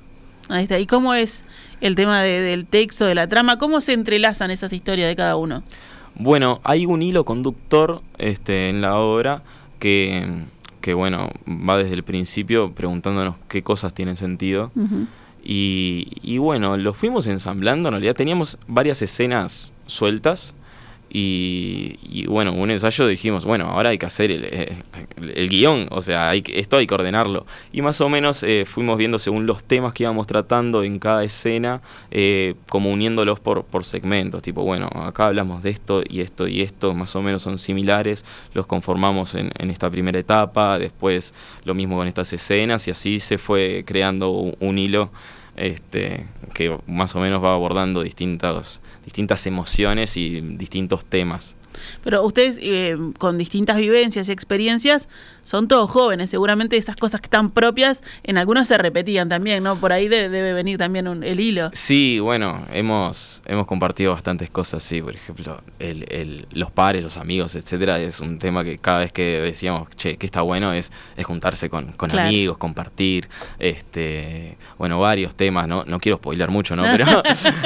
Ahí 0.49 0.65
está. 0.65 0.79
¿Y 0.79 0.87
cómo 0.87 1.15
es 1.15 1.45
el 1.81 1.95
tema 1.95 2.23
del 2.23 2.67
texto, 2.67 3.07
de 3.07 3.15
la 3.15 3.27
trama? 3.27 3.57
¿Cómo 3.59 3.81
se 3.81 3.95
entrelazan 3.95 4.51
esas 4.51 4.73
historias 4.73 5.09
de 5.09 5.17
cada 5.17 5.37
uno? 5.37 5.63
Bueno, 6.15 6.61
hay 6.65 6.87
un 6.87 7.03
hilo 7.03 7.25
conductor 7.25 8.03
este, 8.19 8.69
en 8.69 8.81
la 8.81 8.97
obra 8.99 9.43
que, 9.79 10.27
que, 10.81 10.95
bueno, 10.95 11.31
va 11.47 11.77
desde 11.77 11.95
el 11.95 12.03
principio 12.03 12.73
preguntándonos 12.73 13.37
qué 13.49 13.63
cosas 13.63 13.95
tienen 13.95 14.17
sentido. 14.17 14.71
Y, 15.45 16.09
y, 16.23 16.39
bueno, 16.39 16.77
lo 16.77 16.93
fuimos 16.93 17.27
ensamblando, 17.27 17.89
en 17.89 17.95
realidad 17.95 18.15
teníamos 18.15 18.59
varias 18.69 19.03
escenas 19.03 19.73
sueltas 19.87 20.55
y, 21.15 22.25
bueno, 22.27 22.53
un 22.53 22.71
ensayo 22.71 23.07
dijimos, 23.07 23.45
bueno, 23.45 23.67
ahora 23.67 23.91
hay 23.91 23.99
que 23.99 24.07
hacer 24.07 24.31
el, 24.31 25.49
guion, 25.51 25.89
o 25.91 26.01
sea, 26.01 26.31
hay 26.31 26.43
esto 26.55 26.79
hay 26.79 26.87
que 26.87 26.95
ordenarlo. 26.95 27.45
Y 27.71 27.83
más 27.83 28.01
o 28.01 28.09
menos 28.09 28.43
eh, 28.43 28.65
fuimos 28.67 28.97
viendo 28.97 29.19
según 29.19 29.47
los 29.47 29.63
temas 29.63 29.93
que 29.93 30.05
íbamos 30.05 30.27
tratando 30.27 30.83
en 30.83 30.99
cada 30.99 31.23
escena, 31.23 31.83
eh, 32.11 32.55
como 32.71 32.91
uniéndolos 32.91 33.41
por, 33.41 33.65
por 33.65 33.85
segmentos, 33.85 34.41
tipo, 34.43 34.63
bueno, 34.63 34.89
acá 34.95 35.25
hablamos 35.25 35.63
de 35.63 35.71
esto 35.71 36.03
y 36.09 36.21
esto 36.21 36.49
y 36.49 36.63
esto, 36.63 36.95
más 36.95 37.15
o 37.15 37.21
menos 37.21 37.43
son 37.43 37.59
similares, 37.59 38.25
los 38.55 38.67
conformamos 38.67 39.35
en, 39.35 39.51
en 39.59 39.71
esta 39.71 39.91
primera 39.91 40.19
etapa, 40.19 40.79
después 40.79 41.35
lo 41.65 41.75
mismo 41.75 41.99
con 41.99 42.09
estas 42.09 42.33
escenas 42.33 42.89
y 42.89 42.91
así 42.91 43.21
se 43.21 43.37
fue 43.37 43.85
creando 43.87 44.31
un 44.31 44.79
hilo 44.79 45.11
este, 45.57 46.27
que 46.55 46.79
más 46.87 47.15
o 47.15 47.21
menos 47.21 47.43
va 47.43 47.55
abordando 47.55 48.03
distintas 48.03 48.81
emociones 49.47 50.17
y 50.17 50.41
distintos 50.41 51.05
temas. 51.05 51.57
Pero 52.05 52.23
ustedes, 52.23 52.59
eh, 52.61 52.97
con 53.19 53.39
distintas 53.39 53.77
vivencias 53.77 54.29
y 54.29 54.33
experiencias, 54.33 55.09
son 55.43 55.69
todos 55.69 55.91
jóvenes. 55.91 56.31
Seguramente 56.31 56.77
esas 56.77 56.97
cosas 56.97 57.21
que 57.21 57.27
están 57.27 57.51
propias, 57.51 58.03
en 58.23 58.39
algunos 58.39 58.69
se 58.69 58.79
repetían 58.79 59.29
también, 59.29 59.63
¿no? 59.63 59.77
Por 59.77 59.93
ahí 59.93 60.09
debe 60.09 60.53
venir 60.53 60.79
también 60.79 61.07
el 61.23 61.41
hilo. 61.41 61.71
Sí, 61.73 62.21
bueno, 62.21 62.65
hemos, 62.73 63.43
hemos 63.47 63.67
compartido 63.67 64.13
bastantes 64.13 64.51
cosas, 64.51 64.83
sí. 64.83 65.01
Por 65.03 65.15
ejemplo, 65.15 65.61
el, 65.79 66.47
los 66.53 66.71
pares, 66.71 67.03
los 67.03 67.17
amigos, 67.17 67.55
etcétera, 67.57 67.99
es 67.99 68.21
un 68.21 68.39
tema 68.39 68.65
que 68.65 68.79
cada 68.79 68.99
vez 68.99 69.13
que 69.13 69.41
decíamos, 69.41 69.89
che, 69.97 70.17
que 70.17 70.27
está 70.27 70.43
bueno, 70.43 70.73
es, 70.73 70.93
es 71.17 71.27
juntarse 71.27 71.69
con, 71.69 71.93
con 71.93 72.17
amigos, 72.19 72.59
compartir, 72.59 73.29
este, 73.59 74.57
bueno, 74.79 75.01
varios 75.01 75.35
temas, 75.35 75.67
¿no? 75.69 75.85
No 75.85 75.99
quiero 75.99 76.19
spoiler 76.19 76.51
mucho, 76.51 76.77
¿no? 76.77 76.83
Pero, 76.97 77.23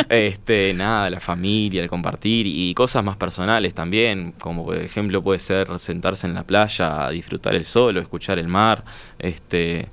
este, 0.09 0.73
nada, 0.75 1.11
la 1.11 1.21
familia, 1.21 1.83
el 1.83 1.89
compartir 1.89 2.47
y 2.47 2.73
cosas 2.75 3.05
más 3.05 3.17
personales 3.17 3.75
también 3.75 4.33
como 4.39 4.65
por 4.65 4.77
ejemplo 4.77 5.23
puede 5.23 5.39
ser 5.39 5.79
sentarse 5.79 6.27
en 6.27 6.35
la 6.35 6.45
playa 6.45 7.07
a 7.07 7.11
disfrutar 7.11 7.55
el 7.55 7.65
sol 7.67 7.97
o 7.97 8.01
escuchar 8.01 8.39
el 8.39 8.49
mar, 8.49 8.85
este, 9.19 9.89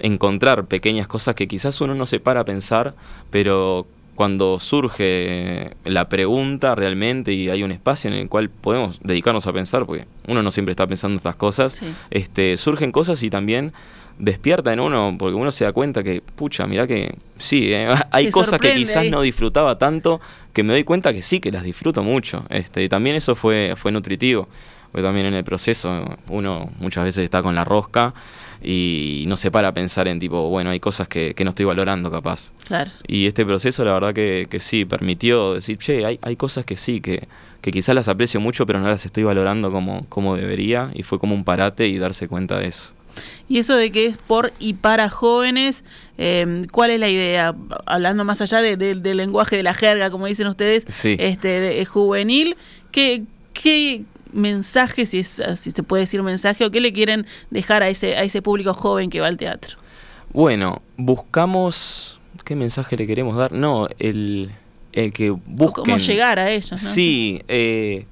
encontrar 0.00 0.66
pequeñas 0.66 1.06
cosas 1.06 1.34
que 1.34 1.46
quizás 1.46 1.80
uno 1.80 1.94
no 1.94 2.06
se 2.06 2.20
para 2.20 2.40
a 2.40 2.44
pensar, 2.44 2.94
pero 3.30 3.86
cuando 4.14 4.58
surge 4.60 5.72
la 5.84 6.08
pregunta 6.08 6.74
realmente 6.74 7.32
y 7.32 7.48
hay 7.48 7.62
un 7.62 7.72
espacio 7.72 8.10
en 8.10 8.16
el 8.16 8.28
cual 8.28 8.48
podemos 8.48 9.00
dedicarnos 9.02 9.46
a 9.46 9.52
pensar, 9.52 9.86
porque 9.86 10.06
uno 10.28 10.42
no 10.42 10.50
siempre 10.50 10.70
está 10.70 10.86
pensando 10.86 11.16
estas 11.16 11.36
cosas, 11.36 11.80
este, 12.10 12.56
surgen 12.56 12.92
cosas 12.92 13.22
y 13.22 13.30
también 13.30 13.72
despierta 14.18 14.72
en 14.72 14.80
uno, 14.80 15.16
porque 15.18 15.34
uno 15.34 15.50
se 15.50 15.64
da 15.64 15.72
cuenta 15.72 16.02
que, 16.02 16.20
pucha, 16.20 16.66
mira 16.66 16.86
que 16.86 17.16
sí, 17.38 17.72
eh, 17.72 17.88
hay 18.10 18.30
cosas 18.30 18.60
que 18.60 18.74
quizás 18.74 19.04
no 19.06 19.20
disfrutaba 19.22 19.78
tanto, 19.78 20.20
que 20.52 20.62
me 20.62 20.72
doy 20.72 20.84
cuenta 20.84 21.12
que 21.12 21.22
sí, 21.22 21.40
que 21.40 21.50
las 21.50 21.64
disfruto 21.64 22.02
mucho. 22.02 22.44
Este, 22.48 22.84
y 22.84 22.88
también 22.88 23.16
eso 23.16 23.34
fue, 23.34 23.74
fue 23.76 23.90
nutritivo, 23.90 24.48
porque 24.94 25.02
también 25.02 25.26
en 25.26 25.34
el 25.34 25.42
proceso 25.42 26.04
uno 26.28 26.70
muchas 26.78 27.02
veces 27.02 27.24
está 27.24 27.42
con 27.42 27.56
la 27.56 27.64
rosca 27.64 28.14
y 28.62 29.24
no 29.26 29.36
se 29.36 29.50
para 29.50 29.66
a 29.66 29.74
pensar 29.74 30.06
en 30.06 30.20
tipo, 30.20 30.48
bueno, 30.50 30.70
hay 30.70 30.78
cosas 30.78 31.08
que, 31.08 31.34
no 31.42 31.48
estoy 31.48 31.66
valorando 31.66 32.12
capaz. 32.12 32.52
Claro. 32.68 32.92
Y 33.08 33.26
este 33.26 33.44
proceso 33.44 33.84
la 33.84 33.92
verdad 33.92 34.14
que, 34.14 34.46
que 34.48 34.60
sí, 34.60 34.84
permitió 34.84 35.54
decir, 35.54 35.78
che, 35.78 36.06
hay, 36.06 36.20
hay 36.22 36.36
cosas 36.36 36.64
que 36.64 36.76
sí, 36.76 37.00
que, 37.00 37.26
que 37.60 37.72
quizás 37.72 37.96
las 37.96 38.06
aprecio 38.06 38.38
mucho, 38.38 38.66
pero 38.66 38.78
no 38.78 38.86
las 38.86 39.04
estoy 39.04 39.24
valorando 39.24 39.72
como, 39.72 40.06
como 40.08 40.36
debería, 40.36 40.92
y 40.94 41.02
fue 41.02 41.18
como 41.18 41.34
un 41.34 41.42
parate 41.42 41.88
y 41.88 41.98
darse 41.98 42.28
cuenta 42.28 42.60
de 42.60 42.68
eso. 42.68 42.92
Y 43.48 43.58
eso 43.58 43.74
de 43.74 43.90
que 43.90 44.06
es 44.06 44.16
por 44.16 44.52
y 44.60 44.74
para 44.74 45.10
jóvenes, 45.10 45.84
em, 46.18 46.66
¿cuál 46.68 46.90
es 46.90 47.00
la 47.00 47.08
idea? 47.08 47.52
Hablando 47.84 48.24
más 48.24 48.40
allá 48.40 48.60
del 48.60 49.02
lenguaje 49.16 49.56
de 49.56 49.64
la 49.64 49.74
jerga, 49.74 50.08
como 50.10 50.26
dicen 50.26 50.46
ustedes, 50.46 50.86
este, 51.04 51.84
juvenil, 51.84 52.56
¿qué, 52.92 53.24
qué 53.52 54.04
mensaje, 54.34 55.06
si, 55.06 55.24
si 55.24 55.70
se 55.70 55.82
puede 55.82 56.02
decir 56.02 56.22
mensaje, 56.22 56.64
o 56.64 56.70
qué 56.70 56.80
le 56.80 56.92
quieren 56.92 57.26
dejar 57.50 57.82
a 57.82 57.88
ese, 57.88 58.16
a 58.16 58.22
ese 58.22 58.42
público 58.42 58.74
joven 58.74 59.10
que 59.10 59.20
va 59.20 59.28
al 59.28 59.36
teatro? 59.36 59.78
Bueno, 60.32 60.82
buscamos... 60.96 62.20
¿Qué 62.44 62.56
mensaje 62.56 62.96
le 62.96 63.06
queremos 63.06 63.36
dar? 63.36 63.52
No, 63.52 63.88
el, 63.98 64.50
el 64.92 65.12
que 65.12 65.30
busquen... 65.30 65.84
¿Cómo 65.84 65.98
llegar 65.98 66.38
a 66.38 66.50
ellos? 66.50 66.72
¿no? 66.72 66.76
Sí, 66.78 67.42
eh, 67.48 68.06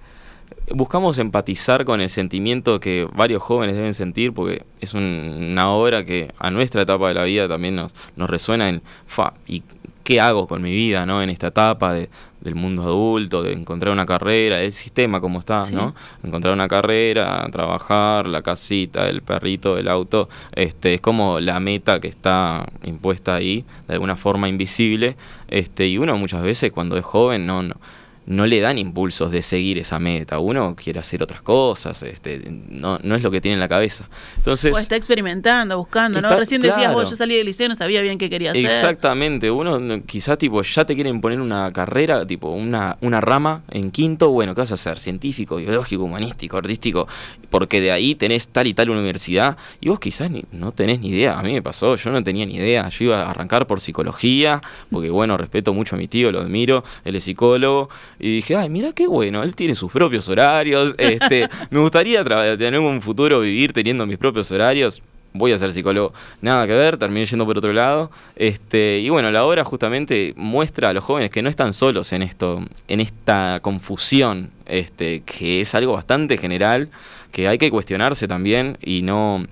buscamos 0.70 1.18
empatizar 1.18 1.84
con 1.84 2.00
el 2.00 2.08
sentimiento 2.08 2.80
que 2.80 3.08
varios 3.12 3.42
jóvenes 3.42 3.76
deben 3.76 3.94
sentir, 3.94 4.32
porque 4.32 4.64
es 4.80 4.94
una 4.94 5.70
obra 5.70 6.04
que 6.04 6.32
a 6.38 6.50
nuestra 6.50 6.82
etapa 6.82 7.08
de 7.08 7.14
la 7.14 7.24
vida 7.24 7.48
también 7.48 7.74
nos, 7.74 7.94
nos 8.16 8.30
resuena 8.30 8.68
en, 8.68 8.82
fa, 9.06 9.34
¿y 9.46 9.62
qué 10.04 10.20
hago 10.20 10.46
con 10.46 10.62
mi 10.62 10.70
vida, 10.70 11.06
¿no? 11.06 11.22
En 11.22 11.30
esta 11.30 11.48
etapa 11.48 11.92
de, 11.92 12.08
del 12.42 12.54
mundo 12.54 12.82
adulto, 12.82 13.42
de 13.42 13.52
encontrar 13.52 13.92
una 13.92 14.06
carrera, 14.06 14.60
el 14.60 14.72
sistema 14.72 15.20
como 15.20 15.38
está, 15.38 15.62
¿no? 15.72 15.94
Encontrar 16.22 16.52
una 16.54 16.68
carrera, 16.68 17.46
trabajar, 17.50 18.28
la 18.28 18.42
casita, 18.42 19.08
el 19.08 19.22
perrito, 19.22 19.78
el 19.78 19.88
auto, 19.88 20.28
este, 20.54 20.94
es 20.94 21.00
como 21.00 21.40
la 21.40 21.60
meta 21.60 22.00
que 22.00 22.08
está 22.08 22.66
impuesta 22.82 23.34
ahí, 23.34 23.64
de 23.86 23.94
alguna 23.94 24.16
forma 24.16 24.48
invisible, 24.48 25.16
este, 25.48 25.86
y 25.86 25.98
uno 25.98 26.16
muchas 26.16 26.42
veces 26.42 26.72
cuando 26.72 26.96
es 26.96 27.04
joven 27.04 27.46
no, 27.46 27.62
no 27.62 27.76
no 28.26 28.46
le 28.46 28.60
dan 28.60 28.78
impulsos 28.78 29.30
de 29.30 29.42
seguir 29.42 29.78
esa 29.78 29.98
meta. 29.98 30.38
Uno 30.38 30.76
quiere 30.76 31.00
hacer 31.00 31.22
otras 31.22 31.42
cosas, 31.42 32.02
este, 32.02 32.42
no, 32.68 32.98
no 33.02 33.14
es 33.14 33.22
lo 33.22 33.30
que 33.30 33.40
tiene 33.40 33.54
en 33.54 33.60
la 33.60 33.68
cabeza. 33.68 34.08
Entonces, 34.36 34.74
o 34.74 34.78
está 34.78 34.96
experimentando, 34.96 35.76
buscando, 35.76 36.20
¿no? 36.20 36.36
Recién 36.36 36.60
decías 36.60 36.92
vos, 36.92 37.10
yo 37.10 37.16
salí 37.16 37.36
del 37.36 37.46
liceo, 37.46 37.68
no 37.68 37.74
sabía 37.74 38.00
bien 38.00 38.18
qué 38.18 38.30
quería 38.30 38.52
hacer. 38.52 38.64
Exactamente, 38.64 39.50
uno 39.50 40.02
quizás 40.06 40.38
tipo 40.38 40.62
ya 40.62 40.84
te 40.84 40.94
quieren 40.94 41.20
poner 41.20 41.40
una 41.40 41.72
carrera, 41.72 42.26
tipo 42.26 42.50
una, 42.50 42.96
una 43.00 43.20
rama 43.20 43.62
en 43.70 43.90
quinto, 43.90 44.30
bueno, 44.30 44.54
¿qué 44.54 44.60
vas 44.60 44.70
a 44.70 44.74
hacer? 44.74 44.98
Científico, 44.98 45.56
biológico, 45.56 46.04
humanístico, 46.04 46.56
artístico, 46.56 47.08
porque 47.50 47.80
de 47.80 47.92
ahí 47.92 48.14
tenés 48.14 48.48
tal 48.48 48.66
y 48.66 48.74
tal 48.74 48.90
universidad 48.90 49.56
y 49.80 49.88
vos 49.88 50.00
quizás 50.00 50.30
ni, 50.30 50.44
no 50.52 50.70
tenés 50.70 51.00
ni 51.00 51.08
idea. 51.08 51.38
A 51.38 51.42
mí 51.42 51.52
me 51.52 51.62
pasó, 51.62 51.96
yo 51.96 52.10
no 52.10 52.22
tenía 52.22 52.46
ni 52.46 52.56
idea. 52.56 52.88
Yo 52.88 53.06
iba 53.06 53.22
a 53.22 53.30
arrancar 53.30 53.66
por 53.66 53.80
psicología, 53.80 54.60
porque 54.90 55.10
bueno, 55.10 55.36
respeto 55.36 55.74
mucho 55.74 55.96
a 55.96 55.98
mi 55.98 56.08
tío, 56.08 56.30
lo 56.32 56.40
admiro, 56.40 56.84
él 57.04 57.16
es 57.16 57.24
psicólogo 57.24 57.88
y 58.22 58.36
dije, 58.36 58.54
ay, 58.54 58.70
mira 58.70 58.92
qué 58.92 59.08
bueno, 59.08 59.42
él 59.42 59.56
tiene 59.56 59.74
sus 59.74 59.90
propios 59.90 60.28
horarios, 60.28 60.94
este, 60.98 61.48
me 61.70 61.80
gustaría 61.80 62.24
tener 62.24 62.78
un 62.78 63.02
futuro, 63.02 63.40
vivir 63.40 63.72
teniendo 63.72 64.06
mis 64.06 64.16
propios 64.16 64.50
horarios, 64.52 65.02
voy 65.32 65.50
a 65.50 65.58
ser 65.58 65.72
psicólogo, 65.72 66.12
nada 66.40 66.64
que 66.68 66.72
ver, 66.72 66.98
terminé 66.98 67.26
yendo 67.26 67.44
por 67.44 67.58
otro 67.58 67.72
lado. 67.72 68.12
Este, 68.36 69.00
y 69.00 69.08
bueno, 69.08 69.32
la 69.32 69.44
obra 69.44 69.64
justamente 69.64 70.34
muestra 70.36 70.90
a 70.90 70.92
los 70.92 71.02
jóvenes 71.02 71.30
que 71.30 71.42
no 71.42 71.48
están 71.48 71.72
solos 71.72 72.12
en 72.12 72.22
esto, 72.22 72.64
en 72.86 73.00
esta 73.00 73.58
confusión, 73.60 74.50
este, 74.66 75.22
que 75.22 75.60
es 75.60 75.74
algo 75.74 75.94
bastante 75.94 76.36
general, 76.36 76.90
que 77.32 77.48
hay 77.48 77.58
que 77.58 77.70
cuestionarse 77.70 78.28
también 78.28 78.78
y 78.80 79.02
no 79.02 79.44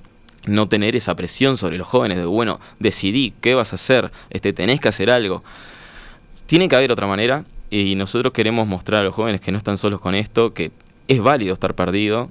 no 0.47 0.69
tener 0.69 0.97
esa 0.97 1.15
presión 1.17 1.59
sobre 1.59 1.77
los 1.77 1.87
jóvenes 1.87 2.17
de 2.17 2.25
bueno, 2.25 2.61
decidí 2.79 3.35
qué 3.43 3.55
vas 3.55 3.73
a 3.73 3.77
hacer, 3.77 4.11
este 4.31 4.53
tenés 4.53 4.81
que 4.81 4.89
hacer 4.89 5.11
algo. 5.11 5.43
Tiene 6.47 6.67
que 6.69 6.77
haber 6.77 6.91
otra 6.91 7.07
manera 7.07 7.45
y 7.71 7.95
nosotros 7.95 8.33
queremos 8.33 8.67
mostrar 8.67 9.03
a 9.03 9.05
los 9.05 9.15
jóvenes 9.15 9.41
que 9.41 9.53
no 9.53 9.59
están 9.59 9.79
solos 9.79 10.01
con 10.01 10.15
esto, 10.15 10.53
que 10.53 10.73
es 11.09 11.21
válido 11.21 11.55
estar 11.55 11.75
perdido, 11.75 12.31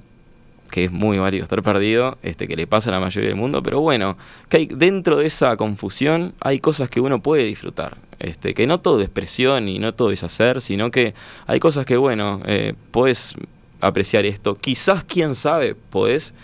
que 0.70 0.84
es 0.84 0.92
muy 0.92 1.18
válido 1.18 1.42
estar 1.42 1.62
perdido, 1.62 2.18
este, 2.22 2.46
que 2.46 2.56
le 2.56 2.66
pasa 2.66 2.90
a 2.90 2.92
la 2.92 3.00
mayoría 3.00 3.28
del 3.28 3.38
mundo, 3.38 3.62
pero 3.62 3.80
bueno, 3.80 4.16
que 4.48 4.58
hay, 4.58 4.66
dentro 4.66 5.16
de 5.16 5.26
esa 5.26 5.56
confusión 5.56 6.34
hay 6.40 6.60
cosas 6.60 6.88
que 6.90 7.00
uno 7.00 7.20
puede 7.20 7.44
disfrutar. 7.44 7.96
Este, 8.18 8.52
que 8.52 8.66
no 8.66 8.80
todo 8.80 9.00
es 9.00 9.08
presión 9.08 9.68
y 9.68 9.78
no 9.78 9.94
todo 9.94 10.10
es 10.10 10.22
hacer, 10.22 10.60
sino 10.60 10.90
que 10.90 11.14
hay 11.46 11.58
cosas 11.58 11.86
que, 11.86 11.96
bueno, 11.96 12.42
eh, 12.44 12.74
puedes 12.90 13.34
apreciar 13.80 14.26
esto. 14.26 14.56
Quizás, 14.56 15.04
quién 15.04 15.34
sabe, 15.34 15.74
podés 15.74 16.34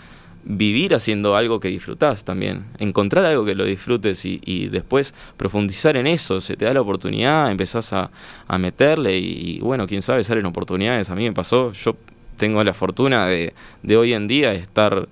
vivir 0.49 0.95
haciendo 0.95 1.35
algo 1.35 1.59
que 1.59 1.67
disfrutás 1.67 2.23
también, 2.23 2.65
encontrar 2.79 3.25
algo 3.25 3.43
que 3.43 3.53
lo 3.53 3.65
disfrutes 3.65 4.23
y, 4.23 4.69
después 4.69 5.13
profundizar 5.35 5.97
en 5.97 6.07
eso, 6.07 6.39
se 6.39 6.55
te 6.55 6.65
da 6.65 6.73
la 6.73 6.81
oportunidad, 6.81 7.51
empezás 7.51 7.91
a, 7.91 8.09
meterle 8.57 9.17
y, 9.17 9.59
bueno, 9.59 9.87
quién 9.87 10.01
sabe, 10.01 10.23
salen 10.23 10.45
oportunidades, 10.45 11.09
a 11.09 11.15
mí 11.15 11.25
me 11.25 11.33
pasó, 11.33 11.73
yo 11.73 11.97
tengo 12.37 12.63
la 12.63 12.73
fortuna 12.73 13.25
de, 13.25 13.53
de 13.83 13.97
hoy 13.97 14.13
en 14.13 14.27
día 14.27 14.53
estar 14.53 15.09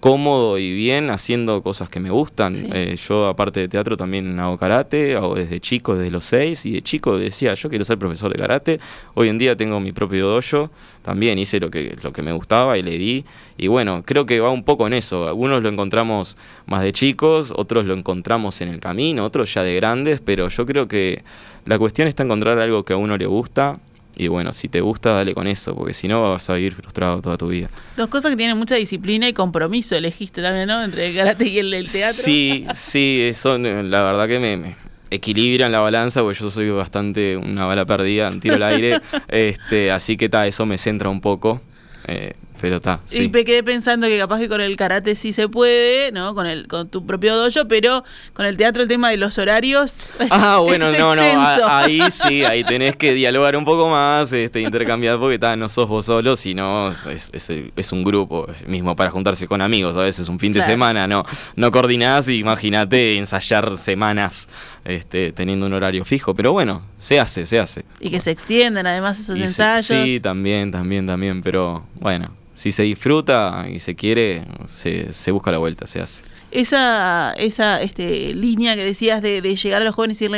cómodo 0.00 0.58
y 0.58 0.72
bien 0.72 1.10
haciendo 1.10 1.62
cosas 1.62 1.88
que 1.88 2.00
me 2.00 2.10
gustan. 2.10 2.54
Eh, 2.72 2.96
yo, 2.96 3.28
aparte 3.28 3.60
de 3.60 3.68
teatro, 3.68 3.96
también 3.96 4.38
hago 4.40 4.56
karate, 4.56 5.14
hago 5.14 5.34
desde 5.34 5.60
chico, 5.60 5.94
desde 5.94 6.10
los 6.10 6.24
seis, 6.24 6.64
y 6.66 6.72
de 6.72 6.82
chico 6.82 7.18
decía, 7.18 7.54
yo 7.54 7.68
quiero 7.68 7.84
ser 7.84 7.98
profesor 7.98 8.32
de 8.32 8.38
karate. 8.38 8.80
Hoy 9.14 9.28
en 9.28 9.38
día 9.38 9.56
tengo 9.56 9.78
mi 9.78 9.92
propio 9.92 10.26
dojo, 10.26 10.70
también 11.02 11.38
hice 11.38 11.60
lo 11.60 11.70
que, 11.70 11.96
lo 12.02 12.12
que 12.12 12.22
me 12.22 12.32
gustaba 12.32 12.78
y 12.78 12.82
le 12.82 12.98
di. 12.98 13.24
Y 13.56 13.68
bueno, 13.68 14.02
creo 14.04 14.26
que 14.26 14.40
va 14.40 14.50
un 14.50 14.64
poco 14.64 14.86
en 14.86 14.94
eso. 14.94 15.28
Algunos 15.28 15.62
lo 15.62 15.68
encontramos 15.68 16.36
más 16.66 16.82
de 16.82 16.92
chicos, 16.92 17.52
otros 17.54 17.84
lo 17.84 17.94
encontramos 17.94 18.60
en 18.62 18.68
el 18.68 18.80
camino, 18.80 19.24
otros 19.24 19.52
ya 19.52 19.62
de 19.62 19.74
grandes, 19.76 20.20
pero 20.20 20.48
yo 20.48 20.66
creo 20.66 20.88
que 20.88 21.22
la 21.66 21.78
cuestión 21.78 22.08
está 22.08 22.22
encontrar 22.22 22.58
algo 22.58 22.84
que 22.84 22.94
a 22.94 22.96
uno 22.96 23.16
le 23.18 23.26
gusta 23.26 23.78
y 24.16 24.28
bueno, 24.28 24.52
si 24.52 24.68
te 24.68 24.80
gusta, 24.80 25.12
dale 25.12 25.34
con 25.34 25.46
eso, 25.46 25.74
porque 25.74 25.94
si 25.94 26.08
no 26.08 26.22
vas 26.22 26.50
a 26.50 26.54
vivir 26.54 26.74
frustrado 26.74 27.20
toda 27.22 27.38
tu 27.38 27.48
vida. 27.48 27.70
Dos 27.96 28.08
cosas 28.08 28.30
que 28.30 28.36
tienen 28.36 28.56
mucha 28.56 28.74
disciplina 28.74 29.28
y 29.28 29.32
compromiso 29.32 29.96
elegiste 29.96 30.42
también, 30.42 30.68
¿no? 30.68 30.82
Entre 30.82 31.08
el 31.08 31.16
karate 31.16 31.46
y 31.46 31.58
el, 31.58 31.90
teatro. 31.90 32.22
Sí, 32.22 32.66
sí, 32.74 33.30
son 33.34 33.90
la 33.90 34.02
verdad 34.02 34.28
que 34.28 34.38
me, 34.38 34.76
equilibran 35.10 35.72
la 35.72 35.80
balanza, 35.80 36.22
porque 36.22 36.38
yo 36.38 36.50
soy 36.50 36.70
bastante 36.70 37.36
una 37.36 37.66
bala 37.66 37.84
perdida, 37.84 38.30
tiro 38.40 38.54
al 38.54 38.62
aire, 38.62 39.00
este, 39.28 39.90
así 39.90 40.16
que 40.16 40.28
ta, 40.28 40.46
eso 40.46 40.66
me 40.66 40.78
centra 40.78 41.08
un 41.08 41.20
poco. 41.20 41.60
Eh, 42.06 42.34
pero 42.60 42.76
está. 42.76 43.00
Y 43.10 43.28
me 43.28 43.44
quedé 43.44 43.62
pensando 43.62 44.06
que 44.06 44.18
capaz 44.18 44.38
que 44.38 44.48
con 44.48 44.60
el 44.60 44.76
karate 44.76 45.16
sí 45.16 45.32
se 45.32 45.48
puede, 45.48 46.12
¿no? 46.12 46.34
Con 46.34 46.46
el 46.46 46.68
con 46.68 46.88
tu 46.88 47.06
propio 47.06 47.36
dojo, 47.36 47.66
pero 47.68 48.04
con 48.32 48.46
el 48.46 48.56
teatro 48.56 48.82
el 48.82 48.88
tema 48.88 49.10
de 49.10 49.16
los 49.16 49.38
horarios. 49.38 50.04
Ah, 50.32 50.58
bueno, 50.58 50.92
no, 50.92 51.16
no. 51.16 51.22
ahí 51.66 52.00
sí, 52.10 52.44
ahí 52.44 52.62
tenés 52.62 52.94
que 52.94 53.14
dialogar 53.14 53.56
un 53.56 53.64
poco 53.64 53.90
más, 53.90 54.32
este, 54.32 54.60
intercambiar, 54.60 55.18
porque 55.18 55.38
ta, 55.38 55.56
no 55.56 55.68
sos 55.68 55.88
vos 55.88 56.06
solo, 56.06 56.36
sino 56.36 56.90
es, 56.90 57.30
es, 57.32 57.92
un 57.92 58.04
grupo 58.04 58.46
mismo 58.66 58.94
para 58.94 59.10
juntarse 59.10 59.46
con 59.48 59.60
amigos. 59.60 59.96
A 59.96 60.02
veces 60.02 60.28
un 60.28 60.38
fin 60.38 60.52
de 60.52 60.62
semana, 60.62 61.06
no, 61.06 61.24
no 61.56 61.70
coordinás, 61.70 62.28
imagínate 62.28 63.16
ensayar 63.16 63.76
semanas 63.76 64.48
este, 64.84 65.32
teniendo 65.32 65.66
un 65.66 65.72
horario 65.72 66.04
fijo. 66.04 66.34
Pero 66.34 66.52
bueno, 66.52 66.82
se 66.98 67.20
hace, 67.20 67.46
se 67.46 67.58
hace. 67.58 67.84
Y 68.00 68.10
que 68.10 68.20
se 68.20 68.30
extienden 68.30 68.86
además 68.86 69.18
esos 69.18 69.38
ensayos. 69.38 69.86
sí, 69.86 70.20
también, 70.20 70.70
también, 70.70 71.06
también. 71.06 71.42
Pero 71.42 71.84
bueno, 71.94 72.32
si 72.60 72.72
se 72.72 72.82
disfruta 72.82 73.64
y 73.72 73.80
se 73.80 73.94
quiere, 73.94 74.44
se, 74.66 75.14
se 75.14 75.30
busca 75.30 75.50
la 75.50 75.56
vuelta, 75.56 75.86
se 75.86 76.02
hace. 76.02 76.24
Esa, 76.50 77.32
esa 77.38 77.80
este, 77.80 78.34
línea 78.34 78.74
que 78.76 78.84
decías 78.84 79.22
de, 79.22 79.40
de 79.40 79.56
llegar 79.56 79.80
a 79.80 79.84
los 79.86 79.94
jóvenes 79.94 80.20
y 80.20 80.28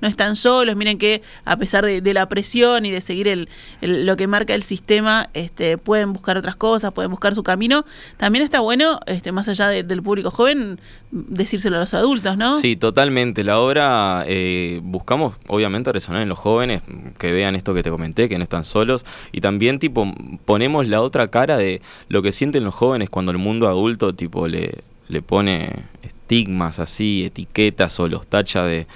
no 0.00 0.08
están 0.08 0.36
solos, 0.36 0.76
miren 0.76 0.98
que 0.98 1.22
a 1.44 1.56
pesar 1.56 1.84
de, 1.84 2.10
la 2.14 2.28
presión 2.28 2.86
y 2.86 2.90
de 2.90 3.00
seguir 3.00 3.28
el, 3.28 3.48
lo 3.80 4.16
que 4.16 4.26
marca 4.26 4.54
el 4.54 4.62
sistema, 4.62 5.28
este, 5.34 5.78
pueden 5.78 6.12
buscar 6.12 6.36
otras 6.36 6.56
cosas, 6.56 6.92
pueden 6.92 7.10
buscar 7.10 7.34
su 7.34 7.42
camino. 7.42 7.84
También 8.16 8.44
está 8.44 8.60
bueno, 8.60 8.98
este, 9.06 9.32
más 9.32 9.48
allá 9.48 9.68
del 9.68 10.02
público 10.02 10.30
joven, 10.30 10.80
decírselo 11.10 11.76
a 11.76 11.80
los 11.80 11.94
adultos, 11.94 12.36
¿no? 12.36 12.58
Sí, 12.58 12.76
totalmente. 12.76 13.44
La 13.44 13.60
obra 13.60 14.24
eh, 14.26 14.80
buscamos, 14.82 15.36
obviamente, 15.46 15.92
resonar 15.92 16.22
en 16.22 16.28
los 16.28 16.38
jóvenes, 16.38 16.82
que 17.18 17.32
vean 17.32 17.54
esto 17.54 17.74
que 17.74 17.82
te 17.82 17.90
comenté, 17.90 18.28
que 18.28 18.38
no 18.38 18.42
están 18.42 18.64
solos, 18.64 19.04
y 19.32 19.40
también, 19.40 19.78
tipo, 19.78 20.12
ponemos 20.44 20.88
la 20.88 21.00
otra 21.00 21.28
cara 21.28 21.56
de 21.56 21.82
lo 22.08 22.22
que 22.22 22.32
sienten 22.32 22.64
los 22.64 22.74
jóvenes 22.74 23.10
cuando 23.10 23.32
el 23.32 23.38
mundo 23.38 23.68
adulto, 23.68 24.14
tipo, 24.14 24.48
le, 24.48 24.78
le 25.08 25.22
pone 25.22 25.84
estigmas 26.02 26.78
así, 26.78 27.24
etiquetas 27.24 27.98
o 28.00 28.08
los 28.08 28.26
tacha 28.26 28.64
de 28.64 28.86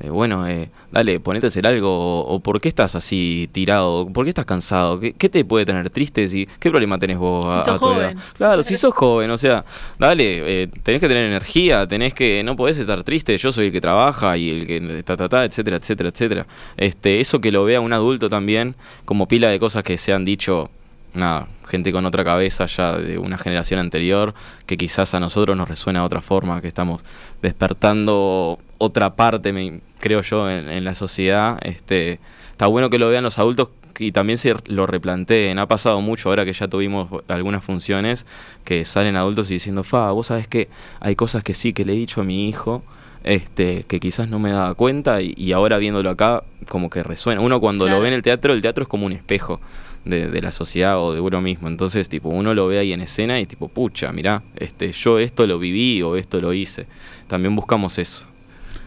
eh, 0.00 0.10
bueno, 0.10 0.46
eh, 0.46 0.70
dale, 0.92 1.18
ponete 1.18 1.46
a 1.46 1.48
hacer 1.48 1.66
algo, 1.66 2.24
o, 2.24 2.40
por 2.40 2.60
qué 2.60 2.68
estás 2.68 2.94
así 2.94 3.48
tirado, 3.50 4.08
por 4.12 4.24
qué 4.24 4.28
estás 4.28 4.46
cansado, 4.46 5.00
qué, 5.00 5.12
te 5.12 5.44
puede 5.44 5.66
tener 5.66 5.90
triste, 5.90 6.28
qué 6.60 6.70
problema 6.70 6.98
tenés 6.98 7.18
vos 7.18 7.44
a, 7.44 7.78
tu 7.78 7.92
edad. 7.92 8.14
Claro, 8.36 8.62
si 8.62 8.76
sos 8.76 8.94
joven, 8.94 9.30
o 9.30 9.36
sea, 9.36 9.64
dale, 9.98 10.62
eh, 10.62 10.68
tenés 10.84 11.00
que 11.00 11.08
tener 11.08 11.26
energía, 11.26 11.86
tenés 11.88 12.14
que, 12.14 12.44
no 12.44 12.54
podés 12.54 12.78
estar 12.78 13.02
triste, 13.02 13.36
yo 13.38 13.50
soy 13.50 13.66
el 13.66 13.72
que 13.72 13.80
trabaja 13.80 14.36
y 14.36 14.50
el 14.50 14.66
que 14.68 15.02
ta, 15.02 15.16
ta, 15.16 15.28
ta, 15.28 15.44
etcétera, 15.44 15.78
etcétera, 15.78 16.10
etcétera. 16.10 16.46
Este, 16.76 17.18
eso 17.18 17.40
que 17.40 17.50
lo 17.50 17.64
vea 17.64 17.80
un 17.80 17.92
adulto 17.92 18.30
también, 18.30 18.76
como 19.04 19.26
pila 19.26 19.48
de 19.48 19.58
cosas 19.58 19.82
que 19.82 19.98
se 19.98 20.12
han 20.12 20.24
dicho 20.24 20.70
nada, 21.18 21.48
gente 21.66 21.92
con 21.92 22.06
otra 22.06 22.24
cabeza 22.24 22.66
ya 22.66 22.96
de 22.96 23.18
una 23.18 23.38
generación 23.38 23.80
anterior, 23.80 24.34
que 24.66 24.76
quizás 24.76 25.14
a 25.14 25.20
nosotros 25.20 25.56
nos 25.56 25.68
resuena 25.68 26.00
de 26.00 26.06
otra 26.06 26.20
forma, 26.20 26.60
que 26.60 26.68
estamos 26.68 27.02
despertando 27.42 28.58
otra 28.78 29.16
parte, 29.16 29.52
me, 29.52 29.80
creo 29.98 30.22
yo, 30.22 30.50
en, 30.50 30.84
la 30.84 30.94
sociedad. 30.94 31.58
Este, 31.62 32.20
está 32.52 32.66
bueno 32.66 32.90
que 32.90 32.98
lo 32.98 33.08
vean 33.08 33.24
los 33.24 33.38
adultos 33.38 33.70
y 33.98 34.12
también 34.12 34.38
se 34.38 34.54
lo 34.66 34.86
replanteen. 34.86 35.58
Ha 35.58 35.66
pasado 35.66 36.00
mucho 36.00 36.28
ahora 36.28 36.44
que 36.44 36.52
ya 36.52 36.68
tuvimos 36.68 37.08
algunas 37.28 37.64
funciones 37.64 38.26
que 38.64 38.84
salen 38.84 39.16
adultos 39.16 39.50
y 39.50 39.54
diciendo, 39.54 39.84
fa, 39.84 40.10
vos 40.12 40.28
sabés 40.28 40.48
que 40.48 40.68
hay 41.00 41.16
cosas 41.16 41.42
que 41.42 41.54
sí, 41.54 41.72
que 41.72 41.84
le 41.84 41.92
he 41.92 41.96
dicho 41.96 42.20
a 42.20 42.24
mi 42.24 42.48
hijo. 42.48 42.82
Este, 43.24 43.82
que 43.88 43.98
quizás 43.98 44.28
no 44.28 44.38
me 44.38 44.52
daba 44.52 44.74
cuenta 44.74 45.20
y, 45.20 45.52
ahora 45.52 45.76
viéndolo 45.76 46.08
acá 46.08 46.44
como 46.68 46.88
que 46.88 47.02
resuena. 47.02 47.40
Uno 47.40 47.60
cuando 47.60 47.88
lo 47.88 48.00
ve 48.00 48.08
en 48.08 48.14
el 48.14 48.22
teatro, 48.22 48.54
el 48.54 48.62
teatro 48.62 48.84
es 48.84 48.88
como 48.88 49.06
un 49.06 49.12
espejo 49.12 49.60
de, 50.04 50.40
la 50.40 50.52
sociedad 50.52 50.98
o 50.98 51.12
de 51.12 51.20
uno 51.20 51.40
mismo. 51.40 51.68
Entonces, 51.68 52.08
tipo, 52.08 52.28
uno 52.28 52.54
lo 52.54 52.66
ve 52.66 52.78
ahí 52.78 52.92
en 52.92 53.00
escena 53.00 53.40
y 53.40 53.46
tipo, 53.46 53.68
pucha, 53.68 54.12
mirá, 54.12 54.42
este, 54.56 54.92
yo 54.92 55.18
esto 55.18 55.46
lo 55.46 55.58
viví 55.58 56.02
o 56.02 56.16
esto 56.16 56.40
lo 56.40 56.52
hice. 56.52 56.86
También 57.26 57.54
buscamos 57.54 57.98
eso. 57.98 58.24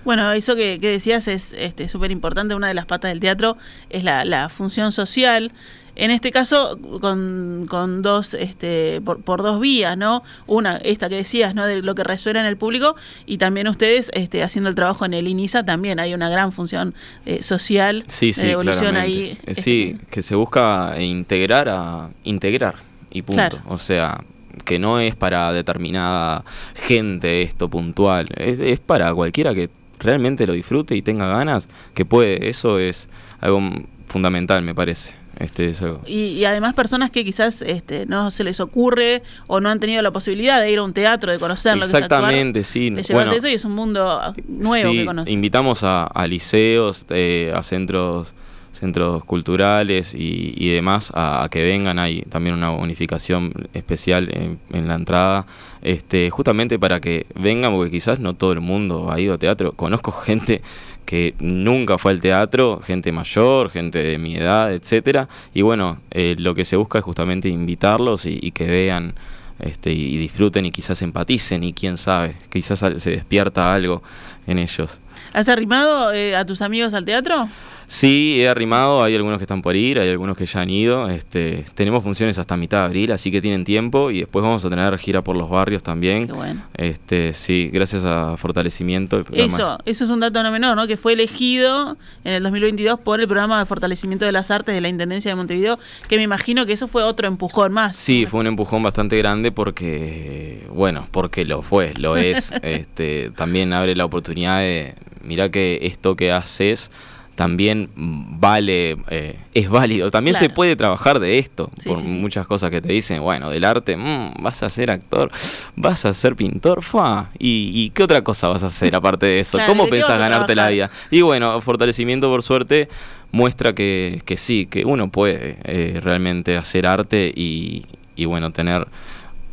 Bueno, 0.04 0.32
eso 0.32 0.56
que, 0.56 0.80
decías 0.80 1.28
es 1.28 1.44
súper 1.44 2.12
este, 2.12 2.12
importante. 2.12 2.56
Una 2.56 2.68
de 2.68 2.74
las 2.74 2.86
patas 2.86 3.12
del 3.12 3.20
teatro 3.20 3.58
es 3.90 4.04
la, 4.04 4.26
la 4.26 4.50
función 4.50 4.92
social. 4.92 5.52
En 5.96 6.12
este 6.12 6.32
caso, 6.32 6.80
con, 7.02 7.66
con 7.70 8.02
dos, 8.02 8.34
este, 8.34 9.02
por, 9.02 9.22
por, 9.22 9.42
dos 9.42 9.60
vías, 9.60 9.98
¿no? 9.98 10.24
Una, 10.48 10.78
esta 10.78 11.10
que 11.10 11.16
decías, 11.16 11.54
¿no? 11.54 11.66
De 11.66 11.82
lo 11.82 11.96
que 11.96 12.04
resuena 12.04 12.40
en 12.40 12.46
el 12.46 12.58
público 12.58 12.96
y 13.26 13.38
también 13.38 13.68
ustedes 13.68 14.10
este, 14.14 14.44
haciendo 14.44 14.70
el 14.70 14.76
trabajo 14.76 15.06
en 15.06 15.14
el 15.14 15.28
INISA 15.28 15.64
también 15.64 16.00
hay 16.00 16.14
una 16.14 16.30
gran 16.30 16.52
función 16.52 16.94
eh, 17.26 17.44
social 17.44 18.04
sí, 18.08 18.34
sí, 18.34 18.44
de 18.44 18.52
evolución 18.52 18.96
ahí. 18.96 19.38
Eh, 19.46 19.56
sí, 19.56 19.94
este, 19.94 20.06
que 20.08 20.22
se 20.22 20.36
busca 20.36 20.96
integrar 21.00 21.70
a 21.70 22.10
integrar 22.24 22.76
y 23.10 23.22
punto. 23.22 23.60
O 23.68 23.78
sea, 23.78 24.24
que 24.66 24.80
no 24.80 25.00
es 25.00 25.16
para 25.16 25.52
determinada 25.52 26.44
gente 26.76 27.42
esto 27.42 27.70
puntual, 27.70 28.28
es, 28.36 28.60
es 28.60 28.80
para 28.80 29.14
cualquiera 29.14 29.54
que 29.54 29.70
realmente 30.00 30.48
lo 30.48 30.54
disfrute 30.54 30.96
y 30.96 31.02
tenga 31.02 31.28
ganas, 31.28 31.68
que 31.94 32.06
puede, 32.06 32.50
eso 32.50 32.80
es 32.80 33.08
algo 33.40 33.62
fundamental, 34.08 34.62
me 34.62 34.76
parece. 34.76 35.21
Este, 35.42 35.70
es 35.70 35.82
algo. 35.82 36.02
Y, 36.06 36.28
y 36.38 36.46
además 36.46 36.74
personas 36.74 37.10
que 37.10 37.26
quizás 37.26 37.62
este, 37.62 38.06
no 38.06 38.30
se 38.32 38.44
les 38.44 38.60
ocurre 38.60 39.24
o 39.48 39.60
no 39.60 39.70
han 39.70 39.80
tenido 39.80 40.02
la 40.02 40.12
posibilidad 40.12 40.60
de 40.62 40.72
ir 40.72 40.80
a 40.80 40.84
un 40.84 40.94
teatro, 40.94 41.32
de 41.32 41.40
conocerlo, 41.40 41.84
Exactamente, 41.84 42.64
sí. 42.64 42.92
Les 42.92 43.10
Bueno, 43.12 43.32
eso 43.32 43.48
y 43.48 43.54
es 43.54 43.66
un 43.66 43.74
mundo 43.74 44.22
nuevo 44.48 44.92
sí, 44.92 45.00
que 45.00 45.06
conocen. 45.06 45.34
invitamos 45.34 45.84
a, 45.84 46.04
a 46.04 46.28
liceos, 46.28 47.06
eh, 47.10 47.52
a 47.56 47.64
centros 47.64 48.34
centros 48.74 49.24
culturales 49.26 50.16
y, 50.16 50.54
y 50.58 50.70
demás 50.74 51.12
a, 51.14 51.44
a 51.44 51.50
que 51.50 51.62
vengan. 51.64 52.00
Hay 52.00 52.24
también 52.24 52.56
una 52.56 52.72
bonificación 52.72 53.54
especial 53.76 54.30
en, 54.34 54.60
en 54.72 54.88
la 54.88 54.96
entrada, 54.96 55.46
este, 55.84 56.32
justamente 56.32 56.80
para 56.80 57.00
que 57.00 57.28
vengan, 57.36 57.74
porque 57.74 57.92
quizás 57.92 58.20
no 58.20 58.34
todo 58.34 58.54
el 58.54 58.60
mundo 58.62 59.12
ha 59.12 59.20
ido 59.20 59.36
a 59.36 59.38
teatro. 59.38 59.74
Conozco 59.74 60.12
gente 60.12 60.64
que 61.06 61.36
nunca 61.40 61.98
fue 61.98 62.12
al 62.12 62.22
teatro, 62.22 62.80
gente 62.82 63.12
mayor, 63.12 63.70
gente 63.70 64.00
de 64.00 64.18
mi 64.18 64.36
edad, 64.36 64.74
etcétera. 64.74 65.28
Y 65.54 65.62
bueno, 65.62 66.00
eh, 66.12 66.36
lo 66.38 66.56
que 66.56 66.66
se 66.66 66.76
busca 66.76 67.00
es 67.00 67.04
justamente 67.04 67.50
invitarlos 67.50 68.26
y, 68.26 68.40
y 68.42 68.52
que 68.52 68.68
vean 68.68 69.16
este, 69.62 69.92
y, 69.92 70.18
disfruten 70.18 70.66
y 70.66 70.72
quizás 70.72 71.02
empaticen 71.04 71.64
y 71.64 71.74
quién 71.74 71.96
sabe, 71.96 72.36
quizás 72.50 72.80
se 72.80 73.12
despierta 73.12 73.72
algo 73.72 74.02
en 74.48 74.58
ellos. 74.58 75.00
¿Has 75.34 75.48
arrimado 75.50 76.12
eh, 76.12 76.36
a 76.36 76.46
tus 76.46 76.62
amigos 76.62 76.94
al 76.96 77.06
teatro? 77.06 77.48
Sí, 77.92 78.38
he 78.40 78.48
arrimado, 78.48 79.04
hay 79.04 79.16
algunos 79.16 79.38
que 79.38 79.44
están 79.44 79.62
por 79.62 79.76
ir, 79.76 80.00
hay 80.00 80.10
algunos 80.10 80.38
que 80.38 80.46
ya 80.46 80.62
han 80.62 80.70
ido. 80.70 81.10
Este, 81.10 81.66
tenemos 81.76 82.02
funciones 82.02 82.40
hasta 82.40 82.56
mitad 82.56 82.78
de 82.78 82.86
abril, 82.86 83.12
así 83.12 83.32
que 83.32 83.42
tienen 83.42 83.66
tiempo 83.66 84.12
y 84.12 84.22
después 84.22 84.46
vamos 84.46 84.64
a 84.64 84.70
tener 84.70 84.98
gira 84.98 85.22
por 85.22 85.36
los 85.36 85.50
barrios 85.50 85.84
también. 85.84 86.28
Qué 86.28 86.32
bueno. 86.32 86.64
Este, 86.74 87.34
sí, 87.34 87.70
gracias 87.74 88.06
a 88.06 88.38
fortalecimiento. 88.38 89.26
Eso, 89.34 89.78
eso 89.84 90.04
es 90.06 90.10
un 90.10 90.22
dato 90.22 90.42
no 90.42 90.54
menor, 90.54 90.78
¿no? 90.78 90.88
Que 90.88 90.96
fue 90.96 91.12
elegido 91.12 91.98
en 92.24 92.36
el 92.36 92.44
2022 92.44 92.98
por 93.02 93.20
el 93.20 93.28
programa 93.28 93.60
de 93.60 93.66
fortalecimiento 93.66 94.24
de 94.24 94.32
las 94.32 94.52
artes 94.52 94.74
de 94.74 94.80
la 94.80 94.88
Intendencia 94.88 95.30
de 95.30 95.36
Montevideo, 95.36 95.78
que 96.08 96.16
me 96.16 96.24
imagino 96.24 96.66
que 96.66 96.72
eso 96.72 96.88
fue 96.88 97.04
otro 97.04 97.28
empujón 97.28 97.74
más. 97.74 97.98
Sí, 97.98 98.26
fue 98.26 98.40
un 98.40 98.48
empujón 98.48 98.82
bastante 98.82 99.18
grande 99.18 99.52
porque, 99.52 100.66
bueno, 100.74 101.10
porque 101.12 101.44
lo 101.44 101.62
fue, 101.62 101.94
lo 102.00 102.16
es. 102.16 102.54
este, 102.62 103.32
también 103.32 103.74
abre 103.74 103.98
la 103.98 104.06
oportunidad 104.06 104.60
de, 104.60 104.96
mira 105.26 105.50
que 105.50 105.80
esto 105.82 106.16
que 106.16 106.32
haces 106.32 106.90
también 107.36 107.90
vale, 107.96 108.98
eh, 109.10 109.38
es 109.54 109.70
válido. 109.70 110.12
También 110.12 110.36
se 110.36 110.50
puede 110.50 110.76
trabajar 110.76 111.20
de 111.20 111.40
esto, 111.40 111.72
Sí, 111.78 111.90
por 111.90 111.98
sí, 112.00 112.08
sí. 112.08 112.18
muchas 112.18 112.46
cosas 112.46 112.70
que 112.70 112.82
te 112.82 112.92
dicen, 112.92 113.22
bueno, 113.22 113.50
del 113.50 113.64
arte, 113.64 113.96
mm, 113.98 114.34
vas 114.42 114.62
a 114.64 114.70
ser 114.70 114.92
actor, 114.92 115.32
vas 115.76 116.06
a 116.06 116.14
ser 116.14 116.36
pintor, 116.36 116.84
fa, 116.84 117.30
¿Y, 117.40 117.72
y 117.74 117.90
qué 117.92 118.04
otra 118.04 118.24
cosa 118.24 118.48
vas 118.50 118.64
a 118.64 118.68
hacer 118.68 118.96
aparte 118.96 119.26
de 119.26 119.40
eso? 119.40 119.58
Claro, 119.62 119.72
¿Cómo 119.72 119.86
¿de 119.86 119.90
qué 119.90 119.96
pensás 119.98 120.20
ganarte 120.20 120.56
la 120.56 120.70
vida? 120.70 120.92
Y 121.10 121.22
bueno, 121.22 121.60
fortalecimiento 121.62 122.28
por 122.28 122.44
suerte 122.44 122.90
muestra 123.32 123.74
que, 123.74 124.22
que 124.26 124.38
sí, 124.38 124.66
que 124.66 124.84
uno 124.86 125.10
puede 125.10 125.58
eh, 125.64 126.00
realmente 126.04 126.58
hacer 126.58 126.86
arte 126.86 127.32
y, 127.34 127.86
y 128.16 128.26
bueno, 128.26 128.52
tener 128.52 128.88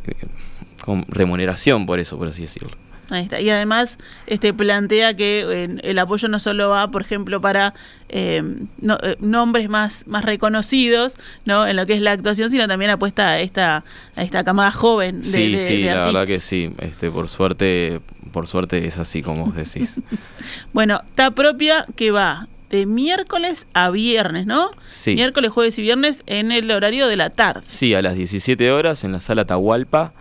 eh, 0.05 0.13
con 0.83 1.05
remuneración 1.07 1.85
por 1.85 1.99
eso, 1.99 2.17
por 2.17 2.27
así 2.27 2.41
decirlo. 2.43 2.71
Ahí 3.11 3.23
está. 3.23 3.39
Y 3.41 3.49
además 3.49 3.97
este 4.27 4.53
plantea 4.53 5.15
que 5.15 5.45
eh, 5.47 5.77
el 5.83 5.99
apoyo 5.99 6.27
no 6.27 6.39
solo 6.39 6.69
va, 6.69 6.89
por 6.91 7.01
ejemplo, 7.01 7.41
para 7.41 7.73
eh, 8.09 8.41
no- 8.79 8.97
eh, 9.01 9.15
nombres 9.19 9.69
más, 9.69 10.05
más 10.07 10.23
reconocidos 10.25 11.15
¿no? 11.45 11.67
en 11.67 11.75
lo 11.75 11.85
que 11.85 11.93
es 11.93 12.01
la 12.01 12.11
actuación, 12.11 12.49
sino 12.49 12.67
también 12.67 12.91
apuesta 12.91 13.29
a 13.29 13.39
esta, 13.39 13.83
a 14.15 14.21
esta 14.23 14.43
camada 14.43 14.71
joven 14.71 15.19
de, 15.21 15.27
sí, 15.27 15.51
de- 15.53 15.59
sí, 15.59 15.81
de 15.83 15.93
la 15.95 16.05
verdad 16.05 16.25
que 16.27 16.39
sí. 16.39 16.71
Este, 16.79 17.09
por 17.11 17.29
suerte, 17.29 18.01
por 18.31 18.47
suerte 18.47 18.85
es 18.85 18.97
así 18.97 19.21
como 19.21 19.45
vos 19.47 19.55
decís. 19.55 19.99
Bueno, 20.73 21.01
está 21.05 21.31
propia 21.31 21.85
que 21.95 22.11
va 22.11 22.47
de 22.69 22.85
miércoles 22.85 23.65
a 23.73 23.89
viernes, 23.89 24.45
¿no? 24.45 24.69
Sí. 24.87 25.15
Miércoles, 25.15 25.49
jueves 25.51 25.77
y 25.79 25.81
viernes 25.81 26.21
en 26.27 26.51
el 26.51 26.69
horario 26.69 27.07
de 27.07 27.15
la 27.15 27.31
tarde. 27.31 27.61
Sí, 27.67 27.93
a 27.95 28.01
las 28.01 28.15
17 28.15 28.71
horas 28.71 29.03
en 29.03 29.11
la 29.11 29.19
sala 29.19 29.45
Tahualpa. 29.45 30.13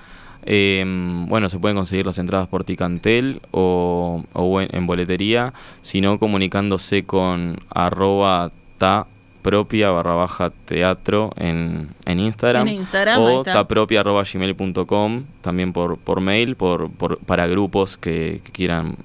Eh, 0.45 0.85
bueno, 1.29 1.49
se 1.49 1.59
pueden 1.59 1.77
conseguir 1.77 2.07
las 2.07 2.19
entradas 2.19 2.49
por 2.49 2.65
Ticantel 2.65 3.41
o, 3.51 4.25
o 4.33 4.61
en, 4.61 4.69
en 4.75 4.87
boletería, 4.87 5.53
sino 5.83 6.19
comunicándose 6.19 7.05
con 7.05 7.57
arroba 7.71 8.51
ta 8.79 9.07
propia 9.43 9.91
barra 9.91 10.15
baja 10.15 10.51
teatro 10.65 11.33
en, 11.37 11.89
en 12.05 12.21
Instagram, 12.21 12.67
En 12.69 12.75
Instagram, 12.77 13.21
ahí 13.25 13.35
o 13.37 13.43
tapropia 13.53 14.01
arroba 14.01 14.23
gmail.com 14.31 15.25
también 15.41 15.73
por, 15.73 15.97
por 15.99 16.21
mail 16.21 16.57
por, 16.57 16.91
por- 16.91 17.19
para 17.19 17.47
grupos 17.47 17.97
que, 17.97 18.41
que 18.45 18.51
quieran 18.53 18.97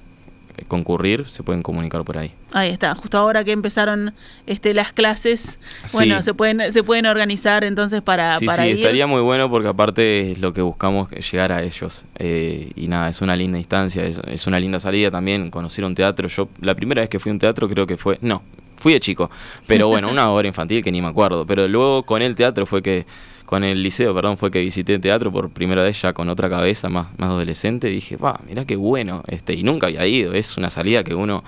concurrir 0.68 1.26
se 1.26 1.42
pueden 1.42 1.62
comunicar 1.62 2.04
por 2.04 2.18
ahí. 2.18 2.32
Ahí 2.52 2.70
está, 2.70 2.94
justo 2.94 3.18
ahora 3.18 3.42
que 3.44 3.52
empezaron 3.52 4.14
este, 4.46 4.74
las 4.74 4.92
clases, 4.92 5.58
Sí. 5.84 5.96
bueno, 5.96 6.22
se 6.22 6.34
pueden, 6.34 6.72
se 6.72 6.82
pueden 6.82 7.06
organizar 7.06 7.64
entonces 7.64 8.00
para, 8.02 8.38
Sí, 8.38 8.46
para 8.46 8.64
sí, 8.64 8.70
ir. 8.70 8.78
estaría 8.78 9.06
muy 9.06 9.20
bueno 9.22 9.50
porque 9.50 9.68
aparte 9.68 10.32
es 10.32 10.38
lo 10.38 10.52
que 10.52 10.62
buscamos 10.62 11.10
llegar 11.10 11.52
a 11.52 11.62
ellos. 11.62 12.04
Eh, 12.18 12.70
y 12.76 12.86
nada, 12.88 13.08
es 13.08 13.20
una 13.22 13.34
linda 13.36 13.58
instancia, 13.58 14.04
es, 14.04 14.20
es 14.26 14.46
una 14.46 14.60
linda 14.60 14.78
salida 14.78 15.10
también, 15.10 15.50
conocer 15.50 15.84
un 15.84 15.94
teatro. 15.94 16.28
Yo 16.28 16.48
la 16.60 16.74
primera 16.74 17.00
vez 17.00 17.08
que 17.10 17.18
fui 17.18 17.30
a 17.30 17.32
un 17.32 17.38
teatro 17.38 17.68
creo 17.68 17.86
que 17.86 17.96
fue, 17.96 18.18
no, 18.20 18.42
fui 18.76 18.92
de 18.92 19.00
chico, 19.00 19.30
pero 19.66 19.88
bueno, 19.88 20.10
una 20.10 20.30
obra 20.32 20.46
infantil 20.46 20.82
que 20.82 20.92
ni 20.92 21.02
me 21.02 21.08
acuerdo. 21.08 21.44
Pero 21.46 21.66
luego 21.68 22.02
con 22.04 22.22
el 22.22 22.34
teatro 22.34 22.66
fue 22.66 22.82
que, 22.82 23.06
con 23.54 23.62
el 23.62 23.84
liceo, 23.84 24.12
perdón, 24.12 24.36
fue 24.36 24.50
que 24.50 24.60
visité 24.60 24.98
teatro 24.98 25.30
por 25.30 25.48
primera 25.48 25.80
vez 25.80 26.02
ya 26.02 26.12
con 26.12 26.28
otra 26.28 26.50
cabeza 26.50 26.88
más, 26.88 27.16
más 27.18 27.28
adolescente. 27.28 27.86
Dije, 27.86 28.16
va, 28.16 28.40
mirá 28.48 28.64
qué 28.64 28.74
bueno, 28.74 29.22
este, 29.28 29.54
y 29.54 29.62
nunca 29.62 29.86
había 29.86 30.04
ido, 30.08 30.32
es 30.32 30.56
una 30.56 30.70
salida 30.70 31.04
que 31.04 31.14
uno 31.14 31.44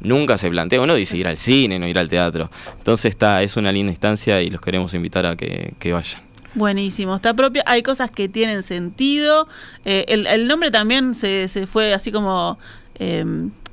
nunca 0.00 0.38
se 0.38 0.48
plantea, 0.48 0.80
uno 0.80 0.94
dice 0.94 1.18
ir 1.18 1.28
al 1.28 1.36
cine, 1.36 1.78
no 1.78 1.86
ir 1.86 1.98
al 1.98 2.08
teatro. 2.08 2.50
Entonces 2.78 3.10
está, 3.10 3.42
es 3.42 3.58
una 3.58 3.72
linda 3.72 3.90
instancia 3.90 4.40
y 4.40 4.48
los 4.48 4.62
queremos 4.62 4.94
invitar 4.94 5.26
a 5.26 5.36
que, 5.36 5.92
vayan. 5.92 6.22
Buenísimo, 6.54 7.14
está 7.14 7.34
propia. 7.34 7.62
Hay 7.66 7.82
cosas 7.82 8.10
que 8.10 8.30
tienen 8.30 8.62
sentido. 8.62 9.46
Eh, 9.84 10.06
el, 10.08 10.48
nombre 10.48 10.70
también 10.70 11.14
se, 11.14 11.46
se 11.48 11.66
fue 11.66 11.92
así 11.92 12.10
como 12.10 12.58
eh, 12.94 13.22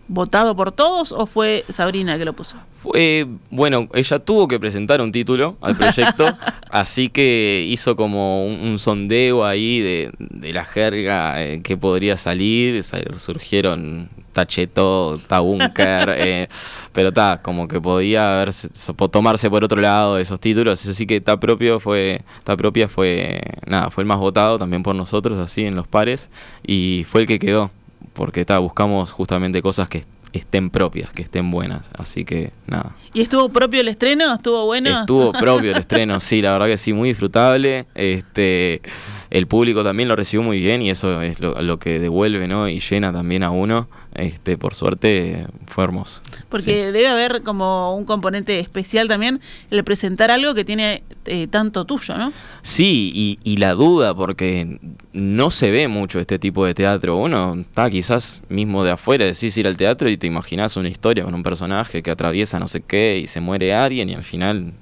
votado 0.07 0.55
por 0.55 0.71
todos 0.71 1.11
o 1.11 1.25
fue 1.25 1.65
Sabrina 1.69 2.17
que 2.17 2.25
lo 2.25 2.33
puso. 2.33 2.55
Fue, 2.77 3.27
bueno, 3.49 3.89
ella 3.93 4.19
tuvo 4.19 4.47
que 4.47 4.59
presentar 4.59 5.01
un 5.01 5.11
título 5.11 5.57
al 5.61 5.75
proyecto, 5.77 6.25
así 6.69 7.09
que 7.09 7.65
hizo 7.69 7.95
como 7.95 8.45
un, 8.45 8.59
un 8.59 8.79
sondeo 8.79 9.45
ahí 9.45 9.79
de, 9.79 10.11
de 10.19 10.53
la 10.53 10.63
jerga 10.63 11.43
eh, 11.43 11.61
que 11.63 11.75
podría 11.75 12.15
salir, 12.17 12.81
Sal- 12.83 13.19
surgieron 13.19 14.09
Tacheto, 14.31 15.19
Tabunker, 15.27 16.09
eh, 16.17 16.47
pero 16.93 17.09
está, 17.09 17.41
como 17.41 17.67
que 17.67 17.81
podía 17.81 18.35
haberse, 18.35 18.69
so- 18.73 18.93
po- 18.93 19.09
tomarse 19.09 19.49
por 19.49 19.63
otro 19.63 19.81
lado 19.81 20.17
esos 20.19 20.39
títulos, 20.39 20.85
así 20.85 21.05
que 21.07 21.19
Ta 21.19 21.37
propio 21.39 21.79
fue, 21.79 22.21
Ta 22.43 22.55
propia 22.55 22.87
fue, 22.87 23.41
nada, 23.65 23.89
fue 23.89 24.03
el 24.03 24.07
más 24.07 24.19
votado 24.19 24.57
también 24.57 24.83
por 24.83 24.95
nosotros, 24.95 25.37
así 25.39 25.65
en 25.65 25.75
los 25.75 25.87
pares, 25.87 26.29
y 26.65 27.05
fue 27.09 27.21
el 27.21 27.27
que 27.27 27.39
quedó, 27.39 27.71
porque 28.13 28.45
ta, 28.45 28.59
buscamos 28.59 29.11
justamente 29.11 29.61
cosas 29.61 29.89
que 29.89 30.05
estén 30.33 30.69
propias, 30.69 31.11
que 31.13 31.23
estén 31.23 31.51
buenas, 31.51 31.89
así 31.97 32.25
que 32.25 32.51
nada. 32.67 32.95
¿Y 33.13 33.21
estuvo 33.21 33.49
propio 33.49 33.81
el 33.81 33.87
estreno? 33.87 34.35
¿Estuvo 34.35 34.65
bueno? 34.65 35.01
Estuvo 35.01 35.31
propio 35.31 35.71
el 35.71 35.77
estreno, 35.79 36.19
sí, 36.19 36.41
la 36.41 36.51
verdad 36.51 36.67
que 36.67 36.77
sí, 36.77 36.93
muy 36.93 37.09
disfrutable. 37.09 37.87
Este, 37.95 38.81
el 39.29 39.47
público 39.47 39.83
también 39.83 40.09
lo 40.09 40.15
recibió 40.15 40.43
muy 40.43 40.59
bien 40.59 40.81
y 40.81 40.89
eso 40.89 41.21
es 41.21 41.39
lo, 41.39 41.61
lo 41.61 41.79
que 41.79 41.99
devuelve, 41.99 42.47
¿no? 42.47 42.67
Y 42.67 42.79
llena 42.79 43.11
también 43.11 43.43
a 43.43 43.51
uno. 43.51 43.87
Este, 44.17 44.57
por 44.57 44.73
suerte 44.73 45.45
fue 45.67 45.83
hermoso. 45.83 46.21
Porque 46.49 46.91
debe 46.91 47.07
haber 47.07 47.43
como 47.43 47.95
un 47.95 48.03
componente 48.03 48.59
especial 48.59 49.07
también 49.07 49.41
el 49.69 49.83
presentar 49.83 50.31
algo 50.31 50.55
que 50.55 50.65
tiene 50.65 51.03
eh, 51.25 51.45
tanto 51.47 51.85
tuyo, 51.85 52.17
¿no? 52.17 52.33
Sí, 52.63 53.11
y, 53.13 53.37
y 53.43 53.57
la 53.57 53.73
duda, 53.73 54.15
porque 54.15 54.79
no 55.13 55.51
se 55.51 55.69
ve 55.69 55.87
mucho 55.87 56.19
este 56.19 56.39
tipo 56.39 56.65
de 56.65 56.73
teatro. 56.73 57.17
Uno 57.17 57.57
está 57.59 57.89
quizás 57.91 58.41
mismo 58.49 58.83
de 58.83 58.91
afuera, 58.91 59.25
decís 59.25 59.55
ir 59.57 59.67
al 59.67 59.77
teatro 59.77 60.09
y 60.09 60.17
te 60.17 60.25
imaginas 60.25 60.77
una 60.77 60.89
historia 60.89 61.23
con 61.23 61.35
un 61.35 61.43
personaje 61.43 62.01
que 62.01 62.09
atraviesa 62.09 62.59
no 62.59 62.67
sé 62.67 62.81
qué 62.81 63.19
y 63.19 63.27
se 63.27 63.39
muere 63.39 63.73
alguien 63.73 64.09
y 64.09 64.15
al 64.15 64.23
final 64.23 64.73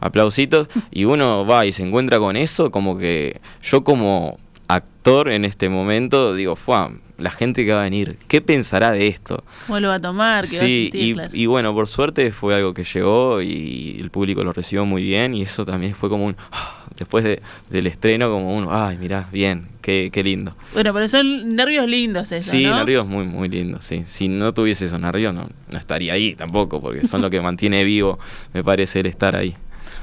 aplausitos 0.00 0.68
y 0.90 1.04
uno 1.04 1.46
va 1.46 1.66
y 1.66 1.72
se 1.72 1.82
encuentra 1.82 2.18
con 2.18 2.36
eso 2.36 2.70
como 2.70 2.98
que 2.98 3.40
yo 3.62 3.84
como 3.84 4.38
actor 4.68 5.30
en 5.30 5.44
este 5.44 5.68
momento 5.68 6.34
digo, 6.34 6.56
fue 6.56 6.76
la 7.18 7.30
gente 7.30 7.66
que 7.66 7.72
va 7.74 7.80
a 7.80 7.84
venir, 7.84 8.16
¿qué 8.28 8.40
pensará 8.40 8.92
de 8.92 9.06
esto? 9.08 9.44
¿Cómo 9.66 9.78
lo 9.78 9.88
va 9.88 9.96
a 9.96 10.00
tomar? 10.00 10.48
¿Qué 10.48 10.56
va 10.56 10.62
a 10.62 10.66
Sí, 10.66 10.82
sentir? 10.84 11.02
y, 11.08 11.12
Claro. 11.12 11.30
y 11.34 11.46
bueno, 11.46 11.74
por 11.74 11.86
suerte 11.86 12.32
fue 12.32 12.54
algo 12.54 12.72
que 12.72 12.84
llegó 12.84 13.42
y 13.42 13.98
el 14.00 14.10
público 14.10 14.42
lo 14.42 14.52
recibió 14.54 14.86
muy 14.86 15.02
bien 15.02 15.34
y 15.34 15.42
eso 15.42 15.66
también 15.66 15.94
fue 15.94 16.08
como 16.08 16.24
un, 16.24 16.36
después 16.98 17.24
de- 17.24 17.42
del 17.68 17.86
estreno, 17.88 18.30
como 18.30 18.56
uno, 18.56 18.68
ay, 18.72 18.96
mirá, 18.96 19.28
bien, 19.32 19.66
qué, 19.82 20.08
qué 20.10 20.22
lindo. 20.22 20.54
Bueno, 20.72 20.94
pero 20.94 21.08
son 21.08 21.54
nervios 21.56 21.86
lindos 21.86 22.32
eso, 22.32 22.50
sí, 22.52 22.64
¿no? 22.64 22.76
nervios 22.76 23.06
muy, 23.06 23.24
muy 23.26 23.50
lindos, 23.50 23.84
sí. 23.84 24.04
Si 24.06 24.28
no 24.28 24.54
tuviese 24.54 24.86
esos 24.86 24.98
nervios 25.00 25.34
no, 25.34 25.46
no 25.70 25.78
estaría 25.78 26.14
ahí 26.14 26.34
tampoco, 26.36 26.80
porque 26.80 27.06
son 27.06 27.20
lo 27.20 27.28
que 27.28 27.42
mantiene 27.42 27.84
vivo, 27.84 28.18
me 28.54 28.64
parece, 28.64 29.00
el 29.00 29.06
estar 29.06 29.36
ahí. 29.36 29.54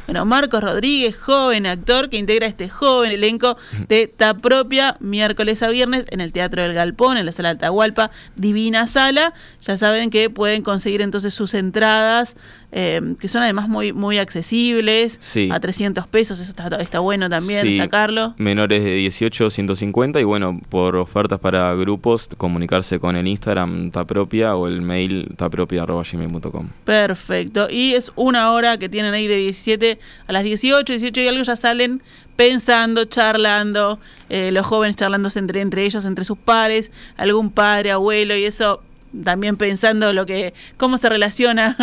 Bueno, 0.08 0.24
Marcos 0.24 0.64
Rodríguez, 0.64 1.18
joven 1.18 1.66
actor 1.66 2.10
que 2.10 2.16
integra 2.16 2.48
este 2.48 2.70
joven 2.70 3.12
elenco 3.12 3.58
de 3.90 4.08
Ta 4.08 4.36
Propia, 4.36 4.96
miércoles 5.02 5.62
a 5.64 5.68
viernes 5.68 6.06
en 6.12 6.22
el 6.22 6.32
Teatro 6.32 6.62
del 6.62 6.74
Galpón, 6.74 7.18
en 7.18 7.26
la 7.26 7.34
Sala 7.34 7.50
Atahualpa, 7.50 8.10
Divina 8.38 8.88
Sala. 8.88 9.34
Ya 9.60 9.76
saben 9.76 10.10
que 10.10 10.30
pueden 10.30 10.64
conseguir 10.64 11.02
entonces 11.02 11.34
sus 11.34 11.54
entradas 11.54 12.38
eh, 12.80 13.16
que 13.20 13.28
son 13.28 13.42
además 13.42 13.68
muy, 13.68 13.92
muy 13.92 14.20
accesibles, 14.20 15.20
a 15.50 15.60
300 15.60 16.06
pesos, 16.06 16.40
eso 16.40 16.52
está, 16.52 16.68
está 16.76 17.00
bueno 17.00 17.28
también, 17.28 17.64
sí. 17.64 17.76
destacarlo. 17.76 18.36
Menores 18.38 18.84
de 18.84 18.94
18, 18.94 19.50
150 19.50 20.22
y 20.22 20.24
bueno, 20.24 20.62
por 20.70 20.96
ofertas 20.96 21.40
para 21.40 21.74
grupos, 21.74 22.30
comunicarse 22.38 23.00
con 23.00 23.16
el 23.16 23.28
Instagram 23.28 23.90
tapropia 23.90 24.56
o 24.56 24.68
el 24.68 24.84
mail 24.84 25.34
tapropia.gmail.com. 25.38 26.70
Perfecto, 26.86 27.68
y 27.68 27.96
es 27.96 28.12
una 28.16 28.52
hora 28.52 28.78
que 28.78 28.90
tienen 28.90 29.16
ahí 29.16 29.26
de 29.26 29.38
17 29.38 29.98
a 30.28 30.32
las 30.32 30.44
18, 30.44 30.94
18 30.94 31.22
y 31.22 31.28
algo 31.30 31.42
ya 31.42 31.56
salen 31.56 32.04
pensando, 32.36 33.06
charlando, 33.06 34.00
eh, 34.30 34.52
los 34.52 34.68
jóvenes 34.68 34.98
charlándose 34.98 35.40
entre, 35.40 35.62
entre 35.62 35.84
ellos, 35.84 36.06
entre 36.06 36.26
sus 36.26 36.38
pares, 36.38 36.92
algún 37.18 37.50
padre, 37.50 37.90
abuelo 37.92 38.36
y 38.36 38.46
eso 38.46 38.84
también 39.24 39.58
pensando 39.58 40.14
lo 40.14 40.26
que 40.26 40.54
cómo 40.78 40.98
se 40.98 41.10
relaciona 41.10 41.76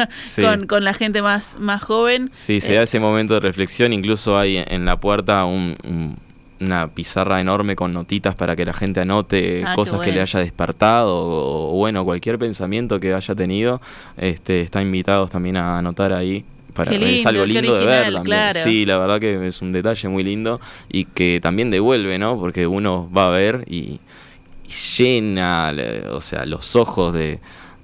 con, 0.69 0.85
la 0.85 0.95
gente 0.95 1.23
más, 1.23 1.57
más 1.59 1.83
joven. 1.83 2.31
Sí, 2.33 2.61
se 2.61 2.75
da 2.75 2.81
eh, 2.81 2.85
ese 2.85 3.01
momento 3.01 3.35
de 3.35 3.41
reflexión, 3.41 3.93
incluso 3.93 4.39
hay 4.39 4.59
en 4.67 4.85
la 4.85 4.99
puerta 4.99 5.45
una 5.45 6.89
pizarra 6.89 7.41
enorme 7.41 7.77
con 7.77 7.93
notitas 7.93 8.35
para 8.35 8.57
que 8.57 8.65
la 8.65 8.73
gente 8.73 9.01
anote 9.01 9.65
ah, 9.67 9.75
cosas 9.75 10.01
que 10.01 10.13
le 10.13 10.21
haya 10.21 10.41
despertado 10.41 11.15
o, 11.15 11.73
bueno, 11.77 12.05
cualquier 12.05 12.39
pensamiento 12.39 13.01
que 13.01 13.15
haya 13.15 13.35
tenido, 13.35 13.81
este, 14.17 14.61
está 14.61 14.81
invitados 14.83 15.31
también 15.31 15.57
a 15.57 15.79
anotar 15.79 16.13
ahí. 16.13 16.45
Para, 16.73 16.93
es 16.93 17.25
algo 17.25 17.47
lindo 17.47 17.79
de 17.79 17.85
ver 17.85 18.13
también. 18.13 18.55
Sí, 18.55 18.85
la 18.85 18.99
verdad 18.99 19.21
que 19.21 19.47
es 19.47 19.63
un 19.63 19.71
detalle 19.71 20.09
muy 20.09 20.25
lindo 20.25 20.61
y 20.89 21.05
que 21.05 21.39
también 21.41 21.71
devuelve, 21.71 22.19
¿no? 22.19 22.37
Porque 22.37 22.67
uno 22.67 23.09
va 23.17 23.27
a 23.27 23.29
ver 23.29 23.65
y, 23.69 24.01
llena, 24.69 25.73
o 26.11 26.21
sea, 26.21 26.45
los 26.45 26.77
ojos 26.77 27.15
de, 27.15 27.41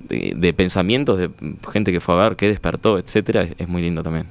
de, 0.09 0.53
pensamientos 0.53 1.19
de 1.19 1.31
gente 1.73 1.93
que 1.93 2.01
fue 2.01 2.15
a 2.15 2.19
ver, 2.29 2.37
que 2.37 2.49
despertó, 2.49 2.99
etcétera, 2.99 3.47
es, 3.57 3.69
muy 3.69 3.83
lindo 3.83 4.03
también. 4.03 4.27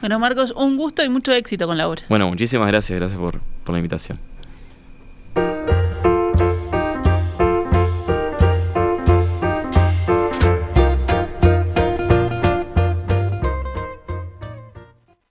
Bueno, 0.00 0.18
Marcos, 0.18 0.52
un 0.56 0.76
gusto 0.76 1.04
y 1.04 1.08
mucho 1.08 1.32
éxito 1.32 1.66
con 1.66 1.76
la 1.76 1.88
obra. 1.88 2.02
Bueno, 2.08 2.28
muchísimas 2.28 2.68
gracias, 2.68 2.98
gracias 2.98 3.20
por, 3.20 3.40
por 3.64 3.72
la 3.74 3.78
invitación. 3.78 4.18